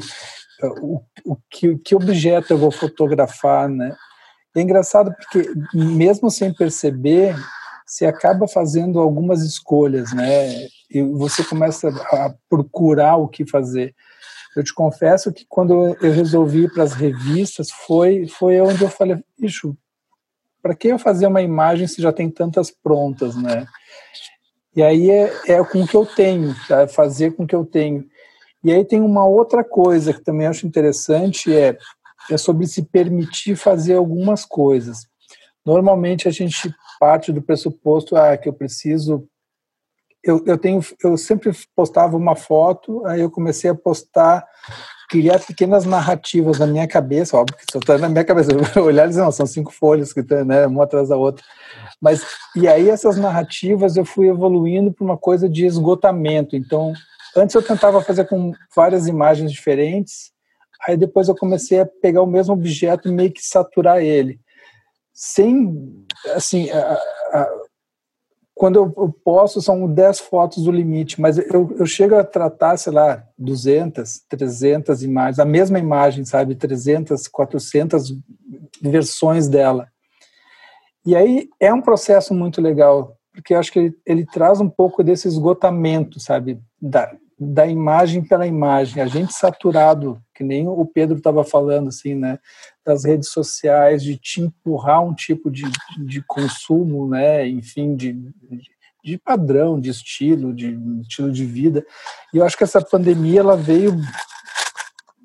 o, 0.81 1.01
o 1.25 1.37
que, 1.49 1.77
que 1.77 1.95
objeto 1.95 2.53
eu 2.53 2.57
vou 2.57 2.71
fotografar, 2.71 3.69
né? 3.69 3.95
É 4.55 4.61
engraçado 4.61 5.13
porque, 5.13 5.51
mesmo 5.73 6.31
sem 6.31 6.53
perceber, 6.53 7.35
você 7.85 8.05
acaba 8.05 8.47
fazendo 8.47 8.99
algumas 8.99 9.43
escolhas, 9.43 10.13
né? 10.13 10.67
E 10.89 11.01
você 11.01 11.43
começa 11.43 11.89
a 11.89 12.33
procurar 12.49 13.17
o 13.17 13.27
que 13.27 13.45
fazer. 13.45 13.95
Eu 14.55 14.63
te 14.63 14.73
confesso 14.73 15.31
que 15.31 15.45
quando 15.47 15.95
eu 16.01 16.11
resolvi 16.11 16.63
ir 16.63 16.73
para 16.73 16.83
as 16.83 16.93
revistas, 16.93 17.69
foi, 17.69 18.27
foi 18.27 18.59
onde 18.59 18.83
eu 18.83 18.89
falei, 18.89 19.23
bicho, 19.39 19.77
para 20.61 20.75
que 20.75 20.87
eu 20.87 20.97
fazer 20.97 21.27
uma 21.27 21.41
imagem 21.41 21.87
se 21.87 22.01
já 22.01 22.11
tem 22.11 22.29
tantas 22.29 22.71
prontas, 22.71 23.35
né? 23.35 23.67
E 24.75 24.83
aí 24.83 25.09
é, 25.09 25.31
é 25.47 25.63
com 25.63 25.81
o 25.81 25.87
que 25.87 25.95
eu 25.95 26.05
tenho, 26.05 26.55
tá? 26.67 26.87
fazer 26.87 27.35
com 27.35 27.43
o 27.43 27.47
que 27.47 27.55
eu 27.55 27.65
tenho. 27.65 28.05
E 28.63 28.71
aí 28.71 28.83
tem 28.83 29.01
uma 29.01 29.25
outra 29.25 29.63
coisa 29.63 30.13
que 30.13 30.23
também 30.23 30.47
acho 30.47 30.65
interessante, 30.65 31.55
é 31.55 31.77
é 32.29 32.37
sobre 32.37 32.67
se 32.67 32.83
permitir 32.83 33.55
fazer 33.55 33.95
algumas 33.95 34.45
coisas. 34.45 35.07
Normalmente 35.65 36.27
a 36.27 36.31
gente 36.31 36.73
parte 36.99 37.31
do 37.31 37.41
pressuposto 37.41 38.15
ah, 38.15 38.35
que 38.37 38.49
eu 38.49 38.53
preciso. 38.53 39.27
Eu, 40.23 40.43
eu 40.45 40.57
tenho, 40.57 40.81
eu 41.03 41.15
sempre 41.15 41.51
postava 41.75 42.17
uma 42.17 42.35
foto, 42.35 43.05
aí 43.05 43.21
eu 43.21 43.29
comecei 43.29 43.69
a 43.69 43.75
postar, 43.75 44.45
criar 45.09 45.39
pequenas 45.39 45.85
narrativas 45.85 46.59
na 46.59 46.67
minha 46.67 46.87
cabeça, 46.87 47.37
óbvio 47.37 47.57
que 47.57 47.71
só 47.71 47.79
está 47.79 47.97
na 47.97 48.09
minha 48.09 48.25
cabeça. 48.25 48.49
Olhar 48.81 49.05
e 49.05 49.09
dizer, 49.09 49.21
não, 49.21 49.31
são 49.31 49.45
cinco 49.45 49.71
folhas 49.71 50.11
que 50.11 50.19
estão, 50.21 50.43
né, 50.43 50.67
uma 50.67 50.83
atrás 50.83 51.09
da 51.09 51.15
outra. 51.15 51.45
Mas 52.01 52.25
e 52.55 52.67
aí 52.67 52.89
essas 52.89 53.15
narrativas 53.17 53.95
eu 53.95 54.03
fui 54.03 54.27
evoluindo 54.27 54.91
para 54.91 55.05
uma 55.05 55.17
coisa 55.17 55.47
de 55.47 55.65
esgotamento. 55.65 56.55
Então, 56.55 56.93
antes 57.37 57.55
eu 57.55 57.61
tentava 57.61 58.01
fazer 58.01 58.25
com 58.25 58.51
várias 58.75 59.07
imagens 59.07 59.51
diferentes, 59.51 60.31
Aí 60.85 60.95
depois 60.95 61.27
eu 61.27 61.35
comecei 61.35 61.79
a 61.79 61.85
pegar 61.85 62.21
o 62.21 62.27
mesmo 62.27 62.53
objeto 62.53 63.07
e 63.07 63.11
meio 63.11 63.31
que 63.31 63.41
saturar 63.41 63.99
ele. 64.01 64.39
Sem, 65.13 66.05
assim, 66.35 66.69
a, 66.69 66.93
a, 67.33 67.49
quando 68.53 68.77
eu, 68.77 69.15
posso, 69.23 69.61
são 69.61 69.91
10 69.91 70.19
fotos 70.19 70.63
do 70.63 70.71
limite, 70.71 71.19
mas 71.19 71.37
eu, 71.37 71.75
eu 71.77 71.85
chego 71.85 72.15
a 72.15 72.23
tratar, 72.23 72.77
sei 72.77 72.93
lá, 72.93 73.23
200, 73.37 74.21
300 74.29 75.03
imagens, 75.03 75.39
a 75.39 75.45
mesma 75.45 75.79
imagem, 75.79 76.23
sabe? 76.23 76.55
300, 76.55 77.27
400 77.27 78.13
versões 78.81 79.47
dela. 79.47 79.87
E 81.05 81.15
aí 81.15 81.49
é 81.59 81.73
um 81.73 81.81
processo 81.81 82.33
muito 82.33 82.61
legal, 82.61 83.17
porque 83.33 83.53
eu 83.53 83.59
acho 83.59 83.71
que 83.71 83.79
ele, 83.79 83.97
ele 84.05 84.25
traz 84.25 84.59
um 84.59 84.69
pouco 84.69 85.03
desse 85.03 85.27
esgotamento, 85.27 86.19
sabe? 86.19 86.59
Da, 86.79 87.15
da 87.39 87.67
imagem 87.67 88.23
pela 88.23 88.47
imagem, 88.47 89.01
a 89.01 89.05
gente 89.05 89.33
saturado, 89.33 90.19
que 90.33 90.43
nem 90.43 90.67
o 90.67 90.85
Pedro 90.85 91.17
estava 91.17 91.43
falando, 91.43 91.89
assim, 91.89 92.15
né, 92.15 92.39
das 92.83 93.05
redes 93.05 93.29
sociais, 93.29 94.01
de 94.03 94.17
te 94.17 94.41
empurrar 94.41 95.03
um 95.03 95.13
tipo 95.13 95.51
de, 95.51 95.63
de 96.05 96.23
consumo, 96.25 97.07
né, 97.07 97.47
enfim, 97.47 97.95
de, 97.95 98.17
de 99.03 99.17
padrão, 99.19 99.79
de 99.79 99.89
estilo, 99.91 100.53
de 100.53 100.77
estilo 101.01 101.31
de 101.31 101.45
vida. 101.45 101.85
E 102.33 102.37
eu 102.37 102.45
acho 102.45 102.57
que 102.57 102.63
essa 102.63 102.81
pandemia, 102.81 103.41
ela 103.41 103.55
veio 103.55 103.95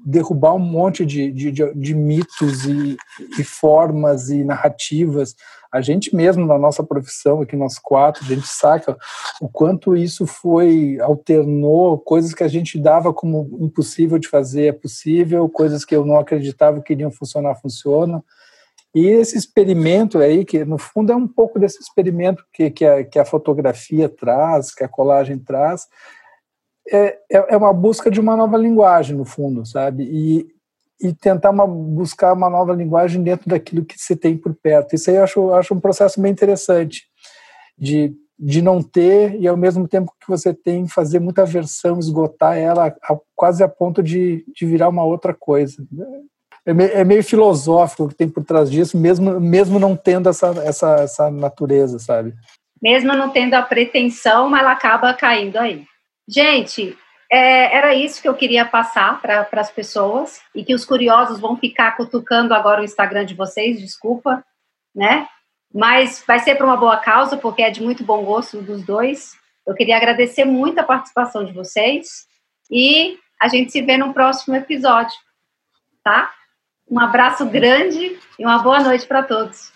derrubar 0.05 0.55
um 0.55 0.59
monte 0.59 1.05
de, 1.07 1.31
de, 1.31 1.51
de, 1.51 1.75
de 1.75 1.95
mitos 1.95 2.65
e, 2.65 2.97
formas 3.45 4.31
e 4.31 4.45
narrativas 4.45 5.35
a 5.73 5.81
gente 5.81 6.15
mesmo 6.15 6.45
na 6.45 6.59
nossa 6.59 6.85
profissão, 6.85 7.41
aqui 7.41 7.57
nós 7.57 7.79
quatro, 7.79 8.23
a 8.23 8.29
gente 8.29 8.47
saca 8.47 8.95
o 9.41 9.49
quanto 9.49 9.97
isso 9.97 10.27
foi, 10.27 10.99
alternou 11.01 11.99
coisas 11.99 12.35
que 12.35 12.45
a 12.45 12.49
gente 12.49 12.79
dava 12.79 13.11
como 13.15 13.59
impossível 13.59 14.19
de 14.19 14.29
fazer, 14.29 14.67
é 14.67 14.73
possível, 14.73 15.49
coisas 15.49 15.83
que 15.83 15.97
eu 15.97 16.05
não 16.05 16.19
acreditava 16.19 16.83
que 16.83 16.93
iriam 16.93 17.11
funcionar, 17.11 17.55
funcionam. 17.55 18.23
E 18.95 19.07
esse 19.07 19.39
experimento 19.39 20.19
aí, 20.19 20.45
que 20.45 20.63
no 20.63 20.77
fundo 20.77 21.11
é 21.11 21.17
um 21.17 21.27
pouco 21.27 21.59
desse 21.59 21.81
experimento 21.81 22.45
que, 22.53 22.71
que, 22.71 22.85
a, 22.85 23.03
que 23.03 23.19
a 23.19 23.25
fotografia 23.25 24.11
traz, 24.11 24.75
que 24.75 24.85
a 24.85 24.89
colagem 24.89 25.39
traz, 25.39 25.87
é, 26.91 27.19
é, 27.31 27.55
é 27.55 27.57
uma 27.57 27.73
busca 27.73 28.11
de 28.11 28.21
uma 28.21 28.37
nova 28.37 28.57
linguagem, 28.57 29.17
no 29.17 29.25
fundo, 29.25 29.65
sabe? 29.65 30.05
E, 30.05 30.47
e 31.01 31.13
tentar 31.13 31.51
uma, 31.51 31.67
buscar 31.67 32.33
uma 32.33 32.49
nova 32.49 32.73
linguagem 32.73 33.23
dentro 33.23 33.49
daquilo 33.49 33.85
que 33.85 33.99
você 33.99 34.17
tem 34.17 34.37
por 34.37 34.55
perto. 34.55 34.95
Isso 34.95 35.11
aí 35.11 35.17
eu 35.17 35.25
acho, 35.25 35.55
acho 35.55 35.75
um 35.75 35.81
processo 35.81 36.21
bem 36.21 36.31
interessante 36.31 37.05
de, 37.77 38.15
de 38.39 38.63
não 38.63 38.83
ter 38.83 39.35
e 39.41 39.49
ao 39.49 39.57
mesmo 39.57 39.89
tempo 39.89 40.13
que 40.21 40.29
você 40.29 40.55
tem 40.55 40.87
fazer 40.87 41.19
muita 41.19 41.45
versão, 41.45 41.99
esgotar 41.99 42.57
ela 42.57 42.87
a, 42.89 43.17
quase 43.35 43.63
a 43.63 43.69
ponto 43.69 44.03
de, 44.03 44.45
de 44.55 44.67
virar 44.67 44.89
uma 44.89 45.05
outra 45.05 45.35
coisa. 45.35 45.85
É 46.65 46.73
meio, 46.73 46.91
é 46.93 47.05
meio 47.05 47.25
filosófico 47.25 48.05
o 48.05 48.09
que 48.09 48.15
tem 48.15 48.29
por 48.29 48.45
trás 48.45 48.71
disso, 48.71 48.97
mesmo, 48.97 49.41
mesmo 49.41 49.81
não 49.81 49.97
tendo 49.97 50.29
essa, 50.29 50.49
essa, 50.65 50.95
essa 50.97 51.31
natureza, 51.31 51.99
sabe? 51.99 52.33
Mesmo 52.81 53.13
não 53.15 53.31
tendo 53.31 53.55
a 53.55 53.63
pretensão, 53.63 54.57
ela 54.57 54.73
acaba 54.73 55.15
caindo 55.15 55.57
aí. 55.57 55.85
Gente, 56.29 56.97
é, 57.31 57.75
era 57.77 57.95
isso 57.95 58.21
que 58.21 58.29
eu 58.29 58.35
queria 58.35 58.65
passar 58.65 59.21
para 59.21 59.49
as 59.53 59.71
pessoas 59.71 60.41
e 60.55 60.63
que 60.63 60.75
os 60.75 60.85
curiosos 60.85 61.41
vão 61.41 61.57
ficar 61.57 61.97
cutucando 61.97 62.53
agora 62.53 62.83
o 62.83 62.85
Instagram 62.85 63.25
de 63.25 63.35
vocês, 63.35 63.81
desculpa, 63.81 64.45
né? 64.95 65.27
Mas 65.73 66.23
vai 66.27 66.39
ser 66.39 66.57
para 66.57 66.67
uma 66.67 66.77
boa 66.77 66.99
causa, 66.99 67.37
porque 67.37 67.63
é 67.63 67.71
de 67.71 67.83
muito 67.83 68.05
bom 68.05 68.23
gosto 68.25 68.61
dos 68.61 68.83
dois. 68.85 69.33
Eu 69.67 69.75
queria 69.75 69.97
agradecer 69.97 70.45
muito 70.45 70.79
a 70.79 70.85
participação 70.85 71.45
de 71.45 71.53
vocês 71.53 72.27
e 72.71 73.17
a 73.41 73.49
gente 73.49 73.73
se 73.73 73.81
vê 73.81 73.97
no 73.97 74.13
próximo 74.13 74.55
episódio, 74.55 75.17
tá? 76.05 76.31
Um 76.91 77.01
abraço 77.01 77.47
grande 77.47 78.19
e 78.39 78.45
uma 78.45 78.59
boa 78.59 78.81
noite 78.81 79.07
para 79.07 79.23
todos. 79.23 79.73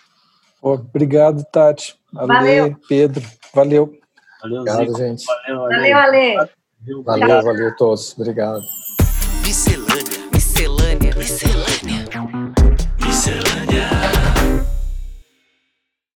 Obrigado, 0.61 1.43
Tati. 1.51 1.95
Valeu. 2.13 2.75
Pedro. 2.87 3.23
Valeu. 3.53 4.06
Valeu, 4.47 4.61
Obrigado, 4.61 4.97
gente. 4.97 5.25
Valeu, 5.25 5.59
valeu. 5.59 6.35
valeu 6.35 7.03
Valeu, 7.03 7.43
valeu 7.43 7.67
a 7.69 7.71
todos. 7.71 8.17
Obrigado. 8.17 8.63